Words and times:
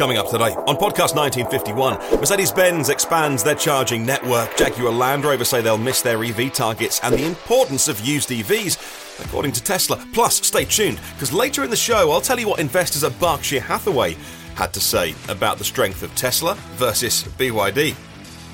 Coming 0.00 0.16
up 0.16 0.30
today 0.30 0.54
on 0.54 0.76
podcast 0.76 1.14
1951, 1.14 2.20
Mercedes 2.20 2.50
Benz 2.50 2.88
expands 2.88 3.44
their 3.44 3.54
charging 3.54 4.06
network. 4.06 4.56
Jaguar 4.56 4.90
Land 4.90 5.26
Rover 5.26 5.44
say 5.44 5.60
they'll 5.60 5.76
miss 5.76 6.00
their 6.00 6.24
EV 6.24 6.54
targets 6.54 7.00
and 7.02 7.14
the 7.14 7.26
importance 7.26 7.86
of 7.86 8.00
used 8.00 8.30
EVs, 8.30 9.22
according 9.22 9.52
to 9.52 9.62
Tesla. 9.62 10.02
Plus, 10.14 10.36
stay 10.36 10.64
tuned, 10.64 10.98
because 11.12 11.34
later 11.34 11.64
in 11.64 11.68
the 11.68 11.76
show, 11.76 12.10
I'll 12.10 12.22
tell 12.22 12.40
you 12.40 12.48
what 12.48 12.60
investors 12.60 13.04
at 13.04 13.20
Berkshire 13.20 13.60
Hathaway 13.60 14.16
had 14.54 14.72
to 14.72 14.80
say 14.80 15.14
about 15.28 15.58
the 15.58 15.64
strength 15.64 16.02
of 16.02 16.14
Tesla 16.14 16.54
versus 16.76 17.24
BYD. 17.36 17.94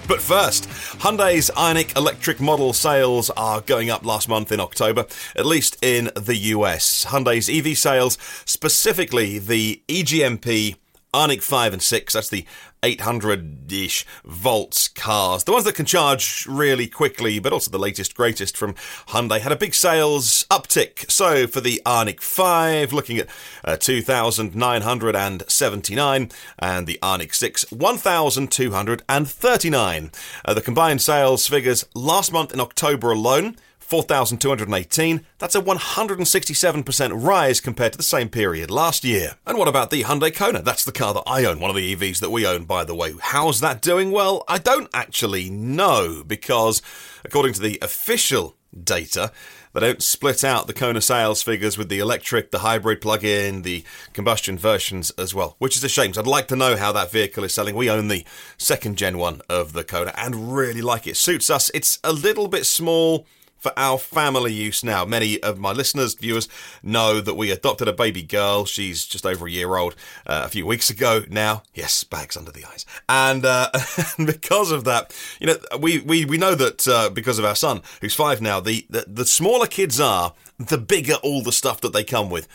But 0.09 0.21
first, 0.21 0.65
Hyundai's 0.99 1.51
Ioniq 1.51 1.97
electric 1.97 2.41
model 2.41 2.73
sales 2.73 3.31
are 3.31 3.61
going 3.61 3.89
up 3.89 4.05
last 4.05 4.29
month 4.29 4.51
in 4.51 4.59
October, 4.59 5.07
at 5.37 5.47
least 5.47 5.77
in 5.81 6.11
the 6.17 6.37
US. 6.37 7.05
Hyundai's 7.05 7.49
EV 7.49 7.79
sales, 7.79 8.19
specifically 8.45 9.39
the 9.39 9.81
EGMP 9.87 10.75
Ioniq 11.17 11.43
5 11.43 11.73
and 11.73 11.83
6, 11.83 12.13
that's 12.13 12.29
the 12.29 12.45
800 12.83 13.73
ish 13.73 14.05
volts 14.27 14.89
cars. 14.89 15.45
The 15.45 15.53
ones 15.53 15.65
that 15.65 15.75
can 15.75 15.87
charge 15.87 16.45
really 16.47 16.89
quickly, 16.89 17.39
but 17.39 17.55
also 17.55 17.71
the 17.71 17.79
latest, 17.79 18.15
greatest 18.15 18.55
from 18.55 18.75
Hyundai, 19.09 19.41
had 19.41 19.51
a 19.51 19.57
big 19.57 19.73
sales 19.73 20.45
uptick. 20.51 21.11
So 21.11 21.47
for 21.47 21.63
the 21.63 21.81
Ioniq 21.87 22.21
5, 22.21 22.93
looking 22.93 23.17
at 23.17 23.29
uh, 23.65 23.79
2,979, 23.79 26.31
and 26.59 26.87
the 26.87 26.99
Ioniq 27.03 27.35
6, 27.35 27.73
1,239. 27.73 30.11
Uh, 30.45 30.53
the 30.53 30.61
combined 30.61 31.01
sales 31.01 31.47
figures 31.47 31.87
last 31.95 32.31
month 32.31 32.53
in 32.53 32.61
October 32.61 33.11
alone 33.11 33.57
4,218. 33.87 35.25
That's 35.39 35.55
a 35.55 35.61
167% 35.61 37.25
rise 37.25 37.61
compared 37.61 37.93
to 37.93 37.99
the 37.99 38.03
same 38.03 38.29
period 38.29 38.69
last 38.69 39.05
year. 39.05 39.37
And 39.47 39.57
what 39.57 39.69
about 39.69 39.91
the 39.91 40.03
Hyundai 40.03 40.35
Kona? 40.35 40.61
That's 40.61 40.85
the 40.85 40.91
car 40.91 41.15
that 41.15 41.23
I 41.25 41.45
own, 41.45 41.61
one 41.61 41.71
of 41.71 41.77
the 41.77 41.95
EVs 41.95 42.19
that 42.19 42.31
we 42.31 42.45
own, 42.45 42.65
by 42.65 42.83
the 42.83 42.97
way. 42.97 43.15
How's 43.21 43.61
that 43.61 43.81
doing? 43.81 44.11
Well, 44.11 44.43
I 44.49 44.59
don't 44.59 44.91
actually 44.93 45.51
know 45.51 46.25
because, 46.27 46.83
according 47.25 47.53
to 47.55 47.61
the 47.61 47.79
official 47.81 48.57
data, 48.83 49.31
they 49.73 49.81
don't 49.81 50.03
split 50.03 50.43
out 50.43 50.67
the 50.67 50.73
Kona 50.73 51.01
sales 51.01 51.45
figures 51.45 51.79
with 51.79 51.89
the 51.89 52.01
electric, 52.01 52.51
the 52.51 52.61
hybrid 52.61 53.01
plug-in, 53.01 53.63
the 53.63 53.85
combustion 54.15 54.59
versions 54.59 55.11
as 55.13 55.33
well, 55.33 55.55
which 55.59 55.77
is 55.77 55.85
a 55.85 55.89
shame. 55.89 56.13
So 56.13 56.23
I'd 56.23 56.27
like 56.27 56.49
to 56.49 56.57
know 56.57 56.77
how 56.77 56.91
that 56.93 57.13
vehicle 57.13 57.45
is 57.45 57.55
selling. 57.55 57.77
We 57.77 57.89
own 57.89 58.09
the 58.09 58.25
second 58.59 58.99
gen 58.99 59.19
one 59.19 59.43
of 59.49 59.75
the 59.75 59.85
Kona 59.85 60.13
and 60.17 60.57
really 60.57 60.83
like 60.83 61.07
it. 61.07 61.17
Suits 61.17 61.51
us. 61.51 61.71
It's 61.73 62.01
a 62.03 62.13
little 62.13 62.49
bit 62.49 62.67
small 62.67 63.27
for 63.59 63.73
our 63.77 63.99
family 63.99 64.53
use 64.53 64.85
now. 64.85 65.05
Many 65.05 65.43
of 65.43 65.59
my 65.59 65.73
listeners, 65.73 66.15
viewers, 66.15 66.49
know 66.83 67.21
that 67.21 67.35
we 67.35 67.51
adopted 67.51 67.89
a 67.89 67.93
baby 67.93 68.23
girl. 68.23 68.65
She's 68.65 69.07
just 69.07 69.27
over 69.27 69.47
a 69.47 69.51
year 69.51 69.77
old 69.77 69.95
uh, 70.27 70.43
a 70.45 70.49
few 70.49 70.67
weeks 70.67 70.91
ago 70.91 71.25
now. 71.29 71.63
Yes, 71.75 72.05
bags 72.05 72.37
under 72.37 72.53
the 72.53 72.65
eyes. 72.65 72.87
And, 73.09 73.45
uh, 73.45 73.71
because 74.25 74.71
of 74.71 74.85
that, 74.85 75.15
you 75.41 75.47
know, 75.47 75.57
we, 75.79 76.01
we, 76.01 76.25
we 76.25 76.39
know 76.39 76.55
that 76.55 76.87
uh, 76.87 77.11
because 77.11 77.39
of 77.39 77.45
our 77.45 77.57
son, 77.57 77.83
who's 78.01 78.15
five 78.15 78.41
now, 78.41 78.61
the, 78.61 78.87
the, 78.91 79.05
the 79.07 79.27
smaller 79.27 79.67
kids 79.67 80.01
are, 80.01 80.35
the 80.59 80.79
bigger 80.79 81.15
all 81.23 81.43
the 81.43 81.53
stuff 81.53 81.81
that 81.83 81.93
they 81.93 82.05
come 82.05 82.31
with 82.31 82.49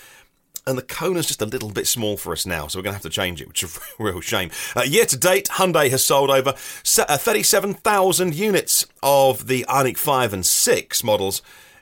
and 0.67 0.78
the 0.78 0.84
Kona's 0.84 1.26
just 1.26 1.42
a 1.42 1.45
little 1.45 1.70
bit 1.70 1.88
small 1.88 2.17
for 2.17 2.31
us 2.34 2.45
now, 2.45 2.67
so 2.67 2.80
we're 2.80 2.84
going 2.84 2.92
to 2.92 2.98
have 2.98 3.02
to 3.04 3.09
change 3.09 3.42
it, 3.42 3.48
which 3.48 3.64
is 3.64 3.78
a 4.00 4.04
real 4.04 4.22
shame. 4.22 4.52
Uh, 4.76 4.81
year 4.81 5.06
to 5.06 5.18
date, 5.18 5.50
Hyundai 5.53 5.90
has 5.90 6.03
sold 6.03 6.30
over 6.30 6.50
uh, 6.52 7.18
37,000 7.18 8.36
units 8.36 8.86
of 9.02 9.48
the 9.48 9.66
Ioniq 9.68 9.98
5 9.98 10.34
and 10.34 10.45
6 10.45 11.03
models 11.03 11.42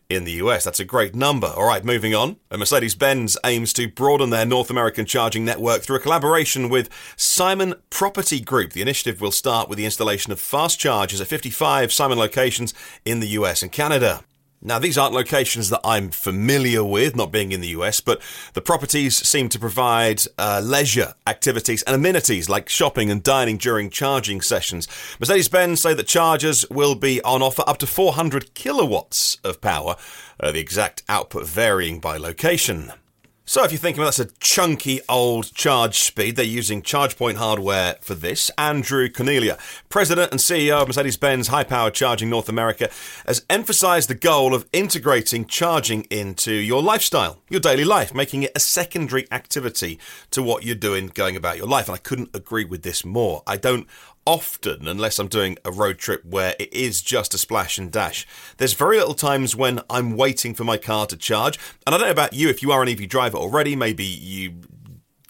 in 0.09 0.23
the 0.23 0.31
US. 0.33 0.63
That's 0.63 0.79
a 0.79 0.85
great 0.85 1.13
number. 1.13 1.47
All 1.47 1.67
right, 1.67 1.85
moving 1.85 2.15
on. 2.15 2.37
Mercedes 2.51 2.95
Benz 2.95 3.37
aims 3.45 3.71
to 3.73 3.87
broaden 3.87 4.31
their 4.31 4.45
North 4.45 4.71
American 4.71 5.05
charging 5.05 5.45
network 5.45 5.83
through 5.83 5.97
a 5.97 6.01
collaboration 6.01 6.67
with 6.67 6.89
Simon 7.15 7.75
Property 7.91 8.39
Group. 8.39 8.73
The 8.73 8.81
initiative 8.81 9.21
will 9.21 9.31
start 9.31 9.69
with 9.69 9.77
the 9.77 9.85
installation 9.85 10.31
of 10.31 10.39
fast 10.39 10.79
chargers 10.79 11.21
at 11.21 11.27
55 11.27 11.93
Simon 11.93 12.17
locations 12.17 12.73
in 13.05 13.19
the 13.19 13.27
US 13.27 13.61
and 13.61 13.71
Canada. 13.71 14.23
Now, 14.61 14.77
these 14.77 14.97
aren't 14.97 15.13
locations 15.13 15.69
that 15.69 15.79
I'm 15.85 16.09
familiar 16.09 16.83
with, 16.83 17.15
not 17.15 17.31
being 17.31 17.53
in 17.53 17.61
the 17.61 17.69
US, 17.69 18.01
but 18.01 18.21
the 18.53 18.61
properties 18.61 19.15
seem 19.15 19.47
to 19.49 19.59
provide 19.59 20.23
uh, 20.37 20.61
leisure 20.61 21.13
activities 21.25 21.81
and 21.83 21.95
amenities 21.95 22.49
like 22.49 22.67
shopping 22.67 23.09
and 23.09 23.23
dining 23.23 23.57
during 23.57 23.89
charging 23.89 24.41
sessions. 24.41 24.87
Mercedes 25.17 25.47
Benz 25.47 25.81
say 25.81 25.93
that 25.93 26.07
chargers 26.07 26.65
will 26.69 26.95
be 26.95 27.21
on 27.21 27.41
offer 27.41 27.63
up 27.67 27.77
to 27.77 27.87
400 27.87 28.53
kilowatts 28.53 29.37
of 29.45 29.61
power, 29.61 29.95
uh, 30.41 30.51
the 30.51 30.59
exact 30.59 31.03
output 31.07 31.47
varying 31.47 32.01
by 32.01 32.17
location. 32.17 32.91
So 33.49 33.63
if 33.63 33.71
you're 33.71 33.79
thinking 33.79 34.01
well, 34.01 34.05
that's 34.09 34.19
a 34.19 34.29
chunky 34.39 35.01
old 35.09 35.55
charge 35.55 35.97
speed, 35.97 36.35
they're 36.35 36.45
using 36.45 36.83
ChargePoint 36.83 37.37
hardware 37.37 37.95
for 37.99 38.13
this. 38.13 38.51
Andrew 38.59 39.09
Cornelia, 39.09 39.57
president 39.89 40.29
and 40.29 40.39
CEO 40.39 40.79
of 40.79 40.87
Mercedes-Benz 40.87 41.47
High 41.47 41.63
Power 41.63 41.89
Charging 41.89 42.29
North 42.29 42.47
America, 42.47 42.91
has 43.25 43.43
emphasized 43.49 44.07
the 44.07 44.13
goal 44.13 44.53
of 44.53 44.67
integrating 44.71 45.45
charging 45.45 46.03
into 46.11 46.53
your 46.53 46.83
lifestyle, 46.83 47.41
your 47.49 47.59
daily 47.59 47.85
life, 47.85 48.13
making 48.13 48.43
it 48.43 48.51
a 48.53 48.59
secondary 48.59 49.25
activity 49.31 49.97
to 50.29 50.43
what 50.43 50.63
you're 50.63 50.75
doing 50.75 51.07
going 51.07 51.35
about 51.35 51.57
your 51.57 51.65
life. 51.65 51.87
And 51.87 51.95
I 51.95 51.99
couldn't 51.99 52.29
agree 52.35 52.65
with 52.65 52.83
this 52.83 53.03
more. 53.03 53.41
I 53.47 53.57
don't 53.57 53.87
often, 54.29 54.87
unless 54.87 55.17
I'm 55.17 55.27
doing 55.27 55.57
a 55.65 55.71
road 55.71 55.97
trip 55.97 56.23
where 56.23 56.53
it 56.59 56.71
is 56.71 57.01
just 57.01 57.33
a 57.33 57.37
splash 57.39 57.79
and 57.79 57.91
dash. 57.91 58.27
There's 58.57 58.73
very 58.73 58.99
little 58.99 59.15
times 59.15 59.55
when 59.55 59.81
I'm 59.89 60.15
waiting 60.15 60.53
for 60.53 60.63
my 60.63 60.77
car 60.77 61.07
to 61.07 61.17
charge. 61.17 61.57
And 61.87 61.95
I 61.95 61.97
don't 61.97 62.05
know 62.05 62.11
about 62.11 62.33
you, 62.33 62.47
if 62.47 62.61
you 62.61 62.71
are 62.71 62.83
an 62.83 62.89
EV 62.89 63.09
driver 63.09 63.39
already, 63.39 63.75
maybe 63.75 64.05
you 64.05 64.61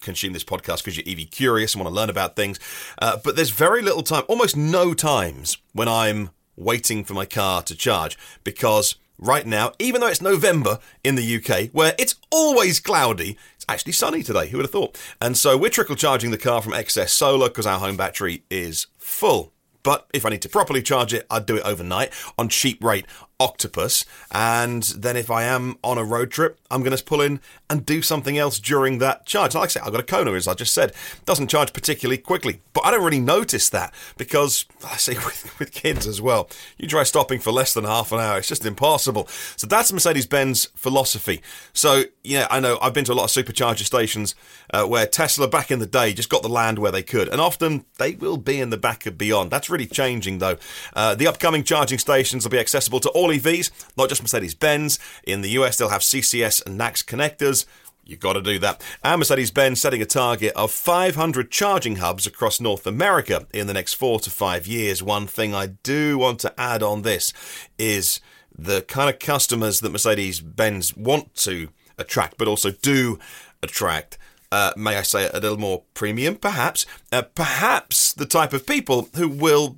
consume 0.01 0.33
this 0.33 0.43
podcast 0.43 0.83
because 0.83 0.97
you're 0.97 1.07
EV 1.07 1.31
curious 1.31 1.73
and 1.73 1.81
want 1.81 1.93
to 1.93 1.97
learn 1.97 2.09
about 2.09 2.35
things. 2.35 2.59
Uh, 3.01 3.17
but 3.23 3.37
there's 3.37 3.51
very 3.51 3.81
little 3.81 4.03
time, 4.03 4.23
almost 4.27 4.57
no 4.57 4.93
times, 4.93 5.57
when 5.71 5.87
I'm 5.87 6.31
waiting 6.57 7.05
for 7.05 7.13
my 7.13 7.25
car 7.25 7.61
to 7.61 7.75
charge 7.75 8.17
because 8.43 8.95
right 9.19 9.45
now, 9.45 9.73
even 9.77 10.01
though 10.01 10.07
it's 10.07 10.21
November 10.21 10.79
in 11.03 11.15
the 11.15 11.35
UK, 11.35 11.69
where 11.71 11.93
it's 11.99 12.15
always 12.31 12.79
cloudy, 12.79 13.37
It's 13.55 13.65
actually 13.67 13.91
sunny 13.91 14.23
today. 14.23 14.47
Who 14.47 14.57
would 14.57 14.65
have 14.65 14.71
thought? 14.71 14.97
And 15.21 15.37
so 15.37 15.57
we're 15.57 15.69
trickle 15.69 15.95
charging 15.95 16.31
the 16.31 16.37
car 16.37 16.61
from 16.61 16.73
excess 16.73 17.13
solar 17.13 17.49
because 17.49 17.67
our 17.67 17.79
home 17.79 17.97
battery 17.97 18.43
is 18.49 18.87
full. 18.97 19.53
But 19.83 20.07
if 20.13 20.25
I 20.25 20.29
need 20.29 20.41
to 20.41 20.49
properly 20.49 20.81
charge 20.81 21.13
it, 21.13 21.25
I'd 21.29 21.45
do 21.45 21.57
it 21.57 21.63
overnight 21.63 22.11
on 22.37 22.49
cheap 22.49 22.83
rate 22.83 23.05
octopus. 23.39 24.05
And 24.31 24.83
then 24.83 25.15
if 25.15 25.31
I 25.31 25.43
am 25.43 25.77
on 25.83 25.97
a 25.97 26.03
road 26.03 26.31
trip, 26.31 26.59
I'm 26.69 26.83
going 26.83 26.95
to 26.95 27.03
pull 27.03 27.21
in 27.21 27.39
and 27.69 27.85
do 27.85 28.01
something 28.01 28.37
else 28.37 28.59
during 28.59 28.97
that 28.99 29.25
charge. 29.25 29.55
Like 29.55 29.65
I 29.65 29.67
say, 29.67 29.79
I've 29.79 29.91
got 29.91 30.01
a 30.01 30.03
Kona, 30.03 30.33
as 30.33 30.47
I 30.47 30.53
just 30.53 30.73
said, 30.73 30.93
doesn't 31.25 31.49
charge 31.49 31.71
particularly 31.71 32.17
quickly, 32.17 32.61
but 32.73 32.85
I 32.85 32.91
don't 32.91 33.03
really 33.03 33.19
notice 33.19 33.69
that 33.69 33.93
because 34.17 34.65
I 34.85 34.97
see 34.97 35.13
with, 35.25 35.57
with 35.59 35.71
kids 35.71 36.05
as 36.05 36.21
well, 36.21 36.49
you 36.77 36.87
try 36.87 37.03
stopping 37.03 37.39
for 37.39 37.51
less 37.51 37.73
than 37.73 37.85
half 37.85 38.11
an 38.11 38.19
hour, 38.19 38.39
it's 38.39 38.47
just 38.47 38.65
impossible. 38.65 39.27
So 39.55 39.67
that's 39.67 39.93
Mercedes 39.93 40.27
Benz 40.27 40.65
philosophy. 40.75 41.41
So, 41.73 42.03
yeah, 42.23 42.47
I 42.51 42.59
know 42.59 42.77
I've 42.81 42.93
been 42.93 43.05
to 43.05 43.13
a 43.13 43.15
lot 43.15 43.35
of 43.35 43.45
supercharger 43.45 43.85
stations 43.85 44.35
uh, 44.73 44.85
where 44.85 45.07
Tesla 45.07 45.47
back 45.47 45.71
in 45.71 45.79
the 45.79 45.85
day 45.85 46.13
just 46.13 46.29
got 46.29 46.41
the 46.41 46.49
land 46.49 46.79
where 46.79 46.91
they 46.91 47.03
could, 47.03 47.29
and 47.29 47.39
often 47.39 47.85
they 47.97 48.15
will 48.15 48.37
be 48.37 48.59
in 48.59 48.69
the 48.69 48.77
back 48.77 49.05
of 49.05 49.17
beyond. 49.17 49.51
That's 49.51 49.69
really 49.69 49.85
changing 49.85 50.39
though. 50.39 50.57
Uh, 50.93 51.15
the 51.15 51.27
upcoming 51.27 51.63
charging 51.63 51.99
stations 51.99 52.43
will 52.43 52.51
be 52.51 52.59
accessible 52.59 52.99
to 52.99 53.09
all 53.09 53.28
all 53.29 53.35
EVs, 53.35 53.71
not 53.97 54.09
just 54.09 54.21
Mercedes 54.21 54.55
Benz. 54.55 54.99
In 55.23 55.41
the 55.41 55.49
US, 55.51 55.77
they'll 55.77 55.89
have 55.89 56.01
CCS 56.01 56.65
and 56.65 56.79
NACS 56.79 57.03
connectors. 57.03 57.65
You've 58.05 58.19
got 58.19 58.33
to 58.33 58.41
do 58.41 58.57
that. 58.59 58.81
And 59.03 59.19
Mercedes 59.19 59.51
Benz 59.51 59.79
setting 59.79 60.01
a 60.01 60.05
target 60.05 60.53
of 60.55 60.71
500 60.71 61.51
charging 61.51 61.97
hubs 61.97 62.25
across 62.25 62.59
North 62.59 62.87
America 62.87 63.45
in 63.53 63.67
the 63.67 63.73
next 63.73 63.93
four 63.93 64.19
to 64.21 64.31
five 64.31 64.65
years. 64.65 65.03
One 65.03 65.27
thing 65.27 65.53
I 65.53 65.67
do 65.67 66.17
want 66.17 66.39
to 66.39 66.59
add 66.59 66.81
on 66.81 67.03
this 67.03 67.31
is 67.77 68.19
the 68.57 68.81
kind 68.81 69.13
of 69.13 69.19
customers 69.19 69.79
that 69.81 69.91
Mercedes 69.91 70.41
Benz 70.41 70.97
want 70.97 71.35
to 71.35 71.69
attract, 71.99 72.37
but 72.37 72.47
also 72.47 72.71
do 72.71 73.19
attract. 73.61 74.17
Uh, 74.51 74.71
may 74.75 74.97
I 74.97 75.03
say, 75.03 75.29
a 75.31 75.39
little 75.39 75.59
more 75.59 75.83
premium, 75.93 76.35
perhaps. 76.35 76.87
Uh, 77.11 77.21
perhaps 77.21 78.11
the 78.11 78.25
type 78.25 78.53
of 78.53 78.65
people 78.65 79.09
who 79.15 79.29
will 79.29 79.77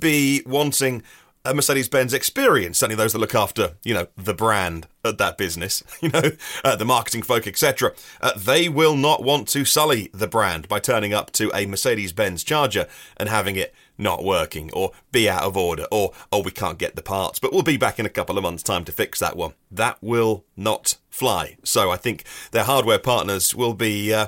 be 0.00 0.42
wanting 0.46 1.02
a 1.46 1.54
Mercedes 1.54 1.88
Benz 1.88 2.12
experience, 2.12 2.78
certainly 2.78 2.96
those 2.96 3.12
that 3.12 3.18
look 3.18 3.34
after, 3.34 3.74
you 3.84 3.94
know, 3.94 4.08
the 4.16 4.34
brand 4.34 4.88
at 5.04 5.18
that 5.18 5.38
business, 5.38 5.82
you 6.00 6.08
know, 6.10 6.32
uh, 6.64 6.76
the 6.76 6.84
marketing 6.84 7.22
folk, 7.22 7.46
etc. 7.46 7.92
Uh, 8.20 8.32
they 8.36 8.68
will 8.68 8.96
not 8.96 9.22
want 9.22 9.48
to 9.48 9.64
sully 9.64 10.10
the 10.12 10.26
brand 10.26 10.68
by 10.68 10.78
turning 10.78 11.14
up 11.14 11.30
to 11.32 11.50
a 11.54 11.66
Mercedes 11.66 12.12
Benz 12.12 12.42
charger 12.42 12.86
and 13.16 13.28
having 13.28 13.56
it 13.56 13.74
not 13.98 14.24
working 14.24 14.70
or 14.72 14.92
be 15.12 15.28
out 15.28 15.42
of 15.42 15.56
order 15.56 15.86
or, 15.90 16.12
oh, 16.32 16.42
we 16.42 16.50
can't 16.50 16.78
get 16.78 16.96
the 16.96 17.02
parts, 17.02 17.38
but 17.38 17.52
we'll 17.52 17.62
be 17.62 17.76
back 17.76 17.98
in 17.98 18.06
a 18.06 18.10
couple 18.10 18.36
of 18.36 18.42
months' 18.42 18.62
time 18.62 18.84
to 18.84 18.92
fix 18.92 19.18
that 19.20 19.36
one. 19.36 19.54
That 19.70 19.98
will 20.02 20.44
not 20.56 20.96
fly. 21.08 21.56
So 21.64 21.90
I 21.90 21.96
think 21.96 22.24
their 22.50 22.64
hardware 22.64 22.98
partners 22.98 23.54
will 23.54 23.74
be, 23.74 24.12
uh, 24.12 24.26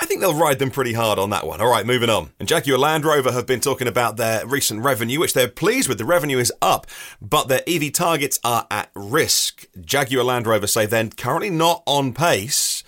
I 0.00 0.06
think 0.06 0.20
they'll 0.20 0.34
ride 0.34 0.58
them 0.58 0.70
pretty 0.70 0.92
hard 0.92 1.18
on 1.18 1.30
that 1.30 1.46
one. 1.46 1.60
All 1.60 1.70
right, 1.70 1.86
moving 1.86 2.10
on. 2.10 2.30
And 2.38 2.48
Jaguar 2.48 2.78
Land 2.78 3.04
Rover 3.04 3.32
have 3.32 3.46
been 3.46 3.60
talking 3.60 3.88
about 3.88 4.16
their 4.16 4.46
recent 4.46 4.82
revenue, 4.82 5.20
which 5.20 5.32
they're 5.32 5.48
pleased 5.48 5.88
with. 5.88 5.98
The 5.98 6.04
revenue 6.04 6.38
is 6.38 6.52
up, 6.60 6.86
but 7.20 7.48
their 7.48 7.62
EV 7.66 7.92
targets 7.92 8.40
are 8.44 8.66
at 8.70 8.90
risk. 8.94 9.66
Jaguar 9.80 10.24
Land 10.24 10.46
Rover 10.46 10.66
say 10.66 10.86
they're 10.86 11.08
currently 11.08 11.50
not 11.50 11.82
on 11.86 12.12
pace, 12.12 12.82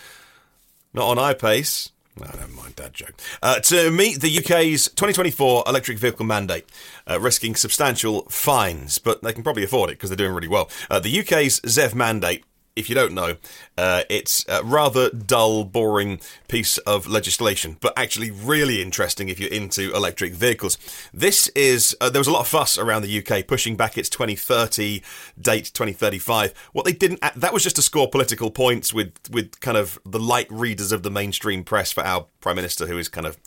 not 0.92 1.06
on 1.06 1.34
iPace 1.34 1.90
Oh, 2.18 2.24
never 2.24 2.48
mind, 2.48 2.76
dad 2.76 2.94
joke. 2.94 3.14
Uh, 3.42 3.60
to 3.60 3.90
meet 3.90 4.20
the 4.20 4.38
UK's 4.38 4.88
2024 4.88 5.64
electric 5.66 5.98
vehicle 5.98 6.24
mandate, 6.24 6.66
uh, 7.08 7.20
risking 7.20 7.54
substantial 7.54 8.22
fines, 8.30 8.98
but 8.98 9.22
they 9.22 9.34
can 9.34 9.42
probably 9.42 9.64
afford 9.64 9.90
it 9.90 9.94
because 9.94 10.08
they're 10.08 10.16
doing 10.16 10.32
really 10.32 10.48
well. 10.48 10.70
Uh, 10.90 10.98
the 10.98 11.20
UK's 11.20 11.60
ZEV 11.60 11.94
mandate 11.94 12.44
if 12.76 12.90
you 12.90 12.94
don't 12.94 13.14
know, 13.14 13.36
uh, 13.78 14.02
it's 14.10 14.44
a 14.48 14.62
rather 14.62 15.08
dull, 15.10 15.64
boring 15.64 16.20
piece 16.46 16.76
of 16.78 17.06
legislation, 17.06 17.78
but 17.80 17.94
actually 17.96 18.30
really 18.30 18.82
interesting 18.82 19.30
if 19.30 19.40
you're 19.40 19.50
into 19.50 19.94
electric 19.94 20.34
vehicles. 20.34 20.76
This 21.12 21.48
is, 21.48 21.96
uh, 22.00 22.10
there 22.10 22.20
was 22.20 22.28
a 22.28 22.32
lot 22.32 22.40
of 22.40 22.48
fuss 22.48 22.78
around 22.78 23.02
the 23.02 23.18
UK 23.18 23.46
pushing 23.46 23.76
back 23.76 23.96
its 23.96 24.10
2030 24.10 25.02
date, 25.40 25.70
2035. 25.72 26.52
What 26.72 26.84
they 26.84 26.92
didn't, 26.92 27.20
that 27.34 27.52
was 27.52 27.62
just 27.62 27.76
to 27.76 27.82
score 27.82 28.08
political 28.08 28.50
points 28.50 28.92
with, 28.92 29.12
with 29.30 29.58
kind 29.60 29.78
of 29.78 29.98
the 30.04 30.20
light 30.20 30.46
readers 30.50 30.92
of 30.92 31.02
the 31.02 31.10
mainstream 31.10 31.64
press 31.64 31.92
for 31.92 32.04
our 32.04 32.26
Prime 32.40 32.56
Minister, 32.56 32.86
who 32.86 32.98
is 32.98 33.08
kind 33.08 33.26
of 33.26 33.38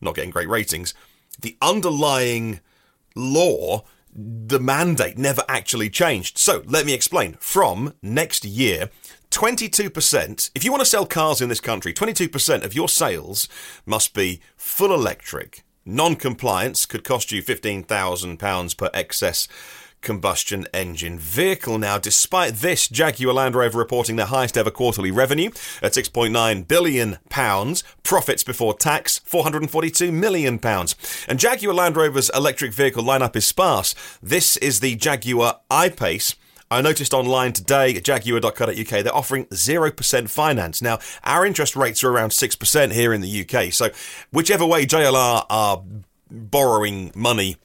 not 0.00 0.14
getting 0.14 0.30
great 0.30 0.48
ratings. 0.48 0.92
The 1.40 1.56
underlying 1.62 2.60
law 3.16 3.84
the 4.14 4.60
mandate 4.60 5.18
never 5.18 5.42
actually 5.48 5.90
changed. 5.90 6.38
So 6.38 6.62
let 6.66 6.86
me 6.86 6.92
explain. 6.92 7.36
From 7.40 7.94
next 8.02 8.44
year, 8.44 8.90
22%, 9.30 10.50
if 10.54 10.64
you 10.64 10.70
want 10.70 10.80
to 10.80 10.88
sell 10.88 11.06
cars 11.06 11.40
in 11.40 11.48
this 11.48 11.60
country, 11.60 11.92
22% 11.92 12.64
of 12.64 12.74
your 12.74 12.88
sales 12.88 13.48
must 13.84 14.14
be 14.14 14.40
full 14.56 14.94
electric. 14.94 15.64
Non 15.84 16.14
compliance 16.16 16.86
could 16.86 17.04
cost 17.04 17.32
you 17.32 17.42
£15,000 17.42 18.76
per 18.76 18.90
excess 18.94 19.48
combustion 20.04 20.66
engine 20.72 21.18
vehicle. 21.18 21.78
Now, 21.78 21.98
despite 21.98 22.54
this, 22.54 22.86
Jaguar 22.86 23.34
Land 23.34 23.56
Rover 23.56 23.78
reporting 23.78 24.16
their 24.16 24.26
highest 24.26 24.56
ever 24.56 24.70
quarterly 24.70 25.10
revenue 25.10 25.48
at 25.82 25.92
6.9 25.94 26.68
billion 26.68 27.18
pounds, 27.28 27.82
profits 28.04 28.44
before 28.44 28.74
tax 28.74 29.18
442 29.24 30.12
million 30.12 30.60
pounds. 30.60 30.94
And 31.26 31.40
Jaguar 31.40 31.74
Land 31.74 31.96
Rover's 31.96 32.30
electric 32.30 32.72
vehicle 32.72 33.02
lineup 33.02 33.34
is 33.34 33.44
sparse. 33.44 33.94
This 34.22 34.56
is 34.58 34.78
the 34.80 34.94
Jaguar 34.94 35.60
I-Pace. 35.70 36.36
I 36.70 36.80
noticed 36.80 37.14
online 37.14 37.52
today 37.52 37.94
at 37.94 38.04
jaguar.co.uk 38.04 38.88
they're 38.88 39.14
offering 39.14 39.46
0% 39.46 40.30
finance. 40.30 40.82
Now, 40.82 40.98
our 41.22 41.44
interest 41.46 41.76
rates 41.76 42.02
are 42.02 42.10
around 42.10 42.30
6% 42.30 42.92
here 42.92 43.12
in 43.12 43.20
the 43.20 43.46
UK. 43.46 43.72
So, 43.72 43.90
whichever 44.32 44.66
way 44.66 44.86
JLR 44.86 45.46
are 45.48 45.82
borrowing 46.30 47.12
money 47.14 47.56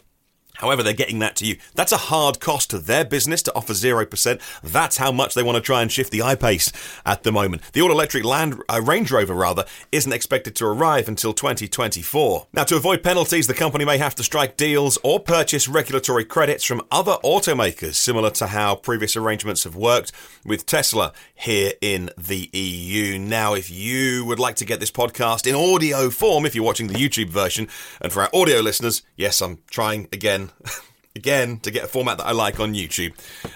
However, 0.59 0.83
they're 0.83 0.93
getting 0.93 1.19
that 1.19 1.37
to 1.37 1.45
you. 1.45 1.57
That's 1.73 1.93
a 1.93 1.97
hard 1.97 2.41
cost 2.41 2.69
to 2.71 2.79
their 2.79 3.05
business 3.05 3.41
to 3.43 3.55
offer 3.55 3.71
0%. 3.71 4.41
That's 4.61 4.97
how 4.97 5.11
much 5.11 5.33
they 5.33 5.41
want 5.41 5.55
to 5.55 5.61
try 5.61 5.81
and 5.81 5.89
shift 5.89 6.11
the 6.11 6.21
I-Pace 6.21 6.71
at 7.05 7.23
the 7.23 7.31
moment. 7.31 7.61
The 7.71 7.81
all-electric 7.81 8.25
Land 8.25 8.61
uh, 8.67 8.81
Range 8.81 9.09
Rover, 9.09 9.33
rather, 9.33 9.63
isn't 9.93 10.11
expected 10.11 10.57
to 10.57 10.65
arrive 10.65 11.07
until 11.07 11.31
2024. 11.31 12.47
Now, 12.51 12.65
to 12.65 12.75
avoid 12.75 13.03
penalties, 13.03 13.47
the 13.47 13.53
company 13.53 13.85
may 13.85 13.97
have 13.97 14.15
to 14.15 14.23
strike 14.23 14.57
deals 14.57 14.97
or 15.01 15.21
purchase 15.21 15.69
regulatory 15.69 16.25
credits 16.25 16.65
from 16.65 16.81
other 16.91 17.15
automakers, 17.23 17.95
similar 17.95 18.29
to 18.31 18.47
how 18.47 18.75
previous 18.75 19.15
arrangements 19.15 19.63
have 19.63 19.77
worked 19.77 20.11
with 20.45 20.65
Tesla 20.65 21.13
here 21.33 21.71
in 21.79 22.09
the 22.17 22.49
EU. 22.51 23.17
Now, 23.17 23.53
if 23.53 23.71
you 23.71 24.25
would 24.25 24.39
like 24.39 24.55
to 24.57 24.65
get 24.65 24.81
this 24.81 24.91
podcast 24.91 25.47
in 25.47 25.55
audio 25.55 26.09
form, 26.09 26.45
if 26.45 26.53
you're 26.53 26.65
watching 26.65 26.87
the 26.87 26.95
YouTube 26.95 27.29
version, 27.29 27.69
and 28.01 28.11
for 28.11 28.23
our 28.23 28.29
audio 28.33 28.59
listeners, 28.59 29.03
yes, 29.15 29.41
I'm 29.41 29.59
trying 29.69 30.09
again 30.11 30.48
again 31.15 31.59
to 31.59 31.71
get 31.71 31.83
a 31.83 31.87
format 31.87 32.17
that 32.17 32.27
I 32.27 32.31
like 32.31 32.59
on 32.59 32.73
YouTube 32.73 33.13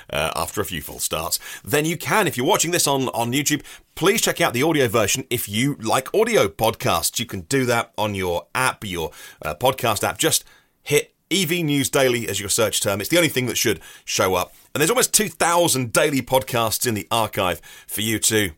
uh, 0.10 0.32
after 0.36 0.62
a 0.62 0.66
few 0.66 0.82
false 0.82 1.04
starts, 1.04 1.40
then 1.64 1.86
you 1.86 1.98
can. 1.98 2.28
If 2.28 2.38
you're 2.38 2.46
watching 2.46 2.72
this 2.72 2.88
on, 2.88 3.10
on 3.10 3.32
YouTube, 3.32 3.64
please 3.96 4.22
check 4.22 4.42
out 4.42 4.54
the 4.54 4.64
audio 4.64 4.88
version 4.88 5.26
if 5.30 5.48
you 5.48 5.76
like 5.76 6.14
audio 6.14 6.48
podcasts. 6.48 7.20
You 7.20 7.26
can 7.26 7.42
do 7.42 7.66
that 7.66 7.94
on 7.98 8.16
your 8.16 8.48
app, 8.54 8.84
your 8.84 9.12
uh, 9.42 9.56
podcast 9.56 10.04
app. 10.04 10.18
Just 10.18 10.44
hit 10.82 11.14
EV 11.32 11.64
News 11.64 11.90
Daily 11.90 12.28
as 12.28 12.40
your 12.40 12.50
search 12.50 12.82
term. 12.82 13.02
It's 13.02 13.10
the 13.10 13.18
only 13.18 13.30
thing 13.30 13.48
that 13.48 13.58
should 13.58 13.80
show 14.06 14.36
up. 14.36 14.54
And 14.74 14.82
there's 14.82 14.90
almost 14.90 15.14
2,000 15.14 15.94
daily 15.94 16.22
podcasts 16.22 16.88
in 16.88 16.94
the 16.94 17.08
archive 17.12 17.62
for 17.88 18.02
you 18.02 18.20
to 18.20 18.52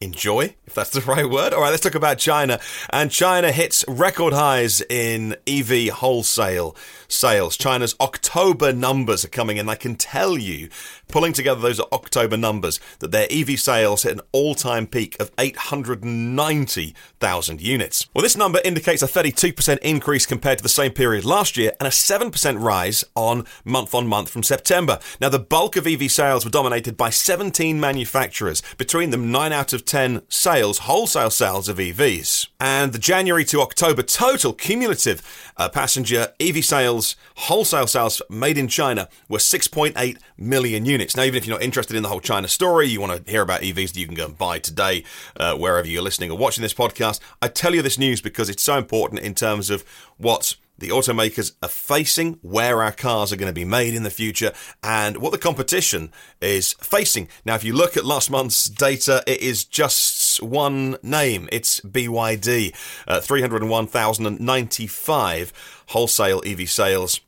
enjoy, 0.00 0.54
if 0.66 0.74
that's 0.74 0.90
the 0.90 1.00
right 1.02 1.28
word. 1.28 1.52
All 1.52 1.60
right, 1.60 1.70
let's 1.70 1.82
talk 1.82 1.94
about 1.94 2.18
China. 2.18 2.58
And 2.90 3.10
China 3.10 3.50
hits 3.52 3.84
record 3.88 4.32
highs 4.32 4.80
in 4.82 5.36
EV 5.46 5.88
wholesale 5.88 6.76
sales. 7.08 7.56
China's 7.56 7.96
October 8.00 8.72
numbers 8.72 9.24
are 9.24 9.28
coming 9.28 9.56
in. 9.56 9.68
I 9.68 9.74
can 9.74 9.96
tell 9.96 10.38
you, 10.38 10.68
pulling 11.08 11.32
together 11.32 11.60
those 11.60 11.80
October 11.80 12.36
numbers, 12.36 12.78
that 13.00 13.10
their 13.10 13.26
EV 13.30 13.58
sales 13.58 14.04
hit 14.04 14.12
an 14.12 14.20
all 14.32 14.54
time 14.54 14.86
peak 14.86 15.16
of 15.18 15.32
890,000 15.38 17.60
units. 17.60 18.06
Well, 18.14 18.22
this 18.22 18.36
number 18.36 18.60
indicates 18.64 19.02
a 19.02 19.06
32% 19.06 19.78
increase 19.78 20.26
compared 20.26 20.58
to 20.58 20.62
the 20.62 20.68
same 20.68 20.92
period 20.92 21.24
last 21.24 21.56
year 21.56 21.72
and 21.80 21.86
a 21.86 21.90
7% 21.90 22.62
rise 22.62 23.02
on 23.14 23.46
month 23.64 23.94
on 23.94 24.06
month 24.06 24.28
from 24.28 24.44
September. 24.44 24.98
Now, 25.20 25.30
the 25.30 25.38
bulk 25.38 25.76
of 25.76 25.86
EV 25.86 26.10
sales 26.10 26.44
were 26.44 26.50
dominated 26.50 26.96
by 26.96 27.10
17 27.10 27.78
manufacturers, 27.80 28.62
between 28.76 29.10
them 29.10 29.30
9 29.32 29.52
out 29.52 29.72
of 29.72 29.84
10 29.88 30.22
sales, 30.28 30.80
wholesale 30.80 31.30
sales 31.30 31.68
of 31.68 31.78
EVs. 31.78 32.48
And 32.60 32.92
the 32.92 32.98
January 32.98 33.44
to 33.46 33.62
October 33.62 34.02
total 34.02 34.52
cumulative 34.52 35.22
uh, 35.56 35.70
passenger 35.70 36.34
EV 36.38 36.62
sales, 36.64 37.16
wholesale 37.36 37.86
sales 37.86 38.20
made 38.28 38.58
in 38.58 38.68
China 38.68 39.08
were 39.28 39.38
6.8 39.38 40.18
million 40.36 40.84
units. 40.84 41.16
Now, 41.16 41.22
even 41.22 41.38
if 41.38 41.46
you're 41.46 41.56
not 41.56 41.64
interested 41.64 41.96
in 41.96 42.02
the 42.02 42.10
whole 42.10 42.20
China 42.20 42.48
story, 42.48 42.86
you 42.86 43.00
want 43.00 43.24
to 43.24 43.30
hear 43.30 43.42
about 43.42 43.62
EVs 43.62 43.94
that 43.94 43.98
you 43.98 44.06
can 44.06 44.14
go 44.14 44.26
and 44.26 44.36
buy 44.36 44.58
today, 44.58 45.04
uh, 45.36 45.56
wherever 45.56 45.88
you're 45.88 46.02
listening 46.02 46.30
or 46.30 46.36
watching 46.36 46.62
this 46.62 46.74
podcast, 46.74 47.20
I 47.40 47.48
tell 47.48 47.74
you 47.74 47.80
this 47.80 47.98
news 47.98 48.20
because 48.20 48.50
it's 48.50 48.62
so 48.62 48.76
important 48.76 49.22
in 49.22 49.34
terms 49.34 49.70
of 49.70 49.84
what 50.18 50.54
the 50.78 50.88
automakers 50.88 51.52
are 51.62 51.68
facing, 51.68 52.38
where 52.42 52.82
our 52.82 52.92
cars 52.92 53.32
are 53.32 53.36
going 53.36 53.50
to 53.50 53.54
be 53.54 53.64
made 53.64 53.94
in 53.94 54.04
the 54.04 54.10
future, 54.10 54.52
and 54.82 55.18
what 55.18 55.32
the 55.32 55.38
competition 55.38 56.12
is 56.40 56.74
facing. 56.74 57.28
Now, 57.44 57.54
if 57.54 57.64
you 57.64 57.72
look 57.72 57.96
at 57.96 58.04
last 58.04 58.30
month's 58.30 58.68
data, 58.68 59.22
it 59.26 59.40
is 59.40 59.64
just 59.64 60.42
one 60.42 60.96
name. 61.02 61.48
It's 61.50 61.80
BYD, 61.80 62.74
uh, 63.06 63.20
301,095 63.20 65.52
wholesale 65.88 66.42
EV 66.46 66.68
sales. 66.68 67.20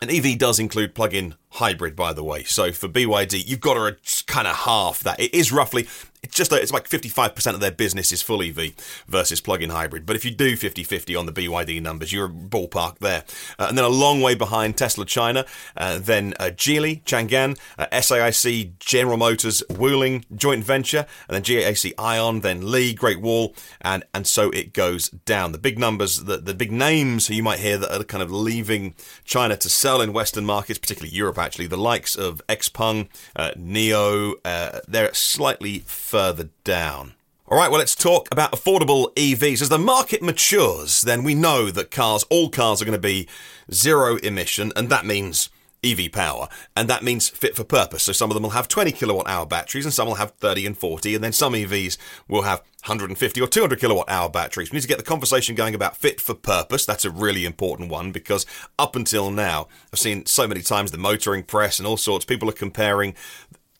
And 0.00 0.10
EV 0.10 0.38
does 0.38 0.58
include 0.58 0.94
plug-in 0.94 1.34
hybrid, 1.52 1.96
by 1.96 2.12
the 2.12 2.22
way. 2.22 2.44
So 2.44 2.70
for 2.70 2.86
BYD, 2.86 3.46
you've 3.46 3.60
got 3.60 3.74
to 3.74 3.96
kind 4.26 4.46
of 4.46 4.56
half 4.56 5.00
that. 5.00 5.18
It 5.18 5.34
is 5.34 5.50
roughly 5.50 5.88
it's 6.26 6.34
just 6.34 6.52
it's 6.52 6.72
like 6.72 6.88
55% 6.88 7.54
of 7.54 7.60
their 7.60 7.70
business 7.70 8.10
is 8.10 8.20
full 8.20 8.42
EV 8.42 8.72
versus 9.06 9.40
plug-in 9.40 9.70
hybrid. 9.70 10.04
But 10.04 10.16
if 10.16 10.24
you 10.24 10.32
do 10.32 10.56
50-50 10.56 11.18
on 11.18 11.26
the 11.26 11.32
BYD 11.32 11.80
numbers, 11.80 12.12
you're 12.12 12.28
ballpark 12.28 12.98
there. 12.98 13.24
Uh, 13.58 13.66
and 13.68 13.78
then 13.78 13.84
a 13.84 13.88
long 13.88 14.20
way 14.20 14.34
behind 14.34 14.76
Tesla 14.76 15.04
China, 15.04 15.46
uh, 15.76 15.98
then 16.00 16.34
uh, 16.40 16.50
Geely, 16.50 17.02
Changan, 17.04 17.58
uh, 17.78 17.86
SAIC, 17.92 18.78
General 18.80 19.16
Motors, 19.16 19.62
Wuling 19.70 20.24
joint 20.34 20.64
venture, 20.64 21.06
and 21.28 21.36
then 21.36 21.42
GAC 21.42 21.94
Aion, 21.94 22.42
then 22.42 22.70
Li, 22.70 22.92
Great 22.92 23.20
Wall, 23.20 23.54
and 23.80 24.02
and 24.12 24.26
so 24.26 24.50
it 24.50 24.72
goes 24.72 25.08
down. 25.08 25.52
The 25.52 25.58
big 25.58 25.78
numbers, 25.78 26.24
the, 26.24 26.38
the 26.38 26.54
big 26.54 26.72
names 26.72 27.30
you 27.30 27.42
might 27.42 27.60
hear 27.60 27.78
that 27.78 27.94
are 27.94 28.04
kind 28.04 28.22
of 28.22 28.32
leaving 28.32 28.94
China 29.24 29.56
to 29.56 29.68
sell 29.68 30.00
in 30.00 30.12
Western 30.12 30.44
markets, 30.44 30.78
particularly 30.78 31.14
Europe 31.14 31.38
actually, 31.38 31.68
the 31.68 31.76
likes 31.76 32.16
of 32.16 32.42
Xpeng, 32.48 33.08
uh, 33.36 33.52
NIO, 33.56 34.34
uh, 34.44 34.80
they're 34.88 35.14
slightly 35.14 35.80
further 35.80 36.15
down. 36.64 37.14
All 37.48 37.56
right, 37.56 37.70
well, 37.70 37.78
let's 37.78 37.94
talk 37.94 38.26
about 38.32 38.50
affordable 38.50 39.14
EVs. 39.14 39.62
As 39.62 39.68
the 39.68 39.78
market 39.78 40.20
matures, 40.20 41.02
then 41.02 41.22
we 41.22 41.34
know 41.34 41.70
that 41.70 41.92
cars, 41.92 42.24
all 42.28 42.48
cars 42.50 42.82
are 42.82 42.84
going 42.84 42.98
to 42.98 43.00
be 43.00 43.28
zero 43.72 44.16
emission, 44.16 44.72
and 44.74 44.88
that 44.88 45.06
means 45.06 45.48
EV 45.84 46.10
power, 46.10 46.48
and 46.74 46.88
that 46.88 47.04
means 47.04 47.28
fit 47.28 47.54
for 47.54 47.62
purpose. 47.62 48.02
So 48.02 48.12
some 48.12 48.30
of 48.30 48.34
them 48.34 48.42
will 48.42 48.50
have 48.50 48.66
20 48.66 48.90
kilowatt 48.92 49.28
hour 49.28 49.46
batteries, 49.46 49.84
and 49.84 49.94
some 49.94 50.08
will 50.08 50.16
have 50.16 50.32
30 50.32 50.66
and 50.66 50.76
40, 50.76 51.14
and 51.14 51.22
then 51.22 51.32
some 51.32 51.52
EVs 51.52 51.96
will 52.26 52.42
have 52.42 52.60
150 52.84 53.40
or 53.40 53.46
200 53.46 53.78
kilowatt 53.78 54.10
hour 54.10 54.28
batteries. 54.28 54.72
We 54.72 54.76
need 54.76 54.82
to 54.82 54.88
get 54.88 54.98
the 54.98 55.04
conversation 55.04 55.54
going 55.54 55.74
about 55.74 55.96
fit 55.96 56.20
for 56.20 56.34
purpose. 56.34 56.84
That's 56.84 57.04
a 57.04 57.10
really 57.10 57.44
important 57.44 57.90
one 57.90 58.10
because 58.10 58.46
up 58.78 58.96
until 58.96 59.30
now, 59.30 59.68
I've 59.92 59.98
seen 59.98 60.26
so 60.26 60.48
many 60.48 60.62
times 60.62 60.90
the 60.90 60.98
motoring 60.98 61.44
press 61.44 61.78
and 61.78 61.86
all 61.86 61.96
sorts, 61.96 62.24
people 62.24 62.48
are 62.48 62.52
comparing 62.52 63.14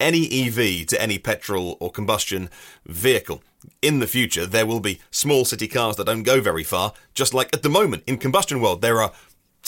any 0.01 0.47
EV 0.47 0.87
to 0.87 1.01
any 1.01 1.19
petrol 1.19 1.77
or 1.81 1.91
combustion 1.91 2.51
vehicle. 2.85 3.43
In 3.83 3.99
the 3.99 4.07
future, 4.07 4.47
there 4.47 4.67
will 4.67 4.81
be 4.81 5.01
small 5.11 5.45
city 5.45 5.69
cars 5.69 5.97
that 5.97 6.07
don't 6.07 6.23
go 6.23 6.41
very 6.41 6.65
far, 6.65 6.93
just 7.15 7.35
like 7.35 7.55
at 7.55 7.63
the 7.63 7.69
moment 7.69 8.05
in 8.07 8.19
combustion 8.19 8.61
world, 8.61 8.81
there 8.83 9.01
are 9.01 9.13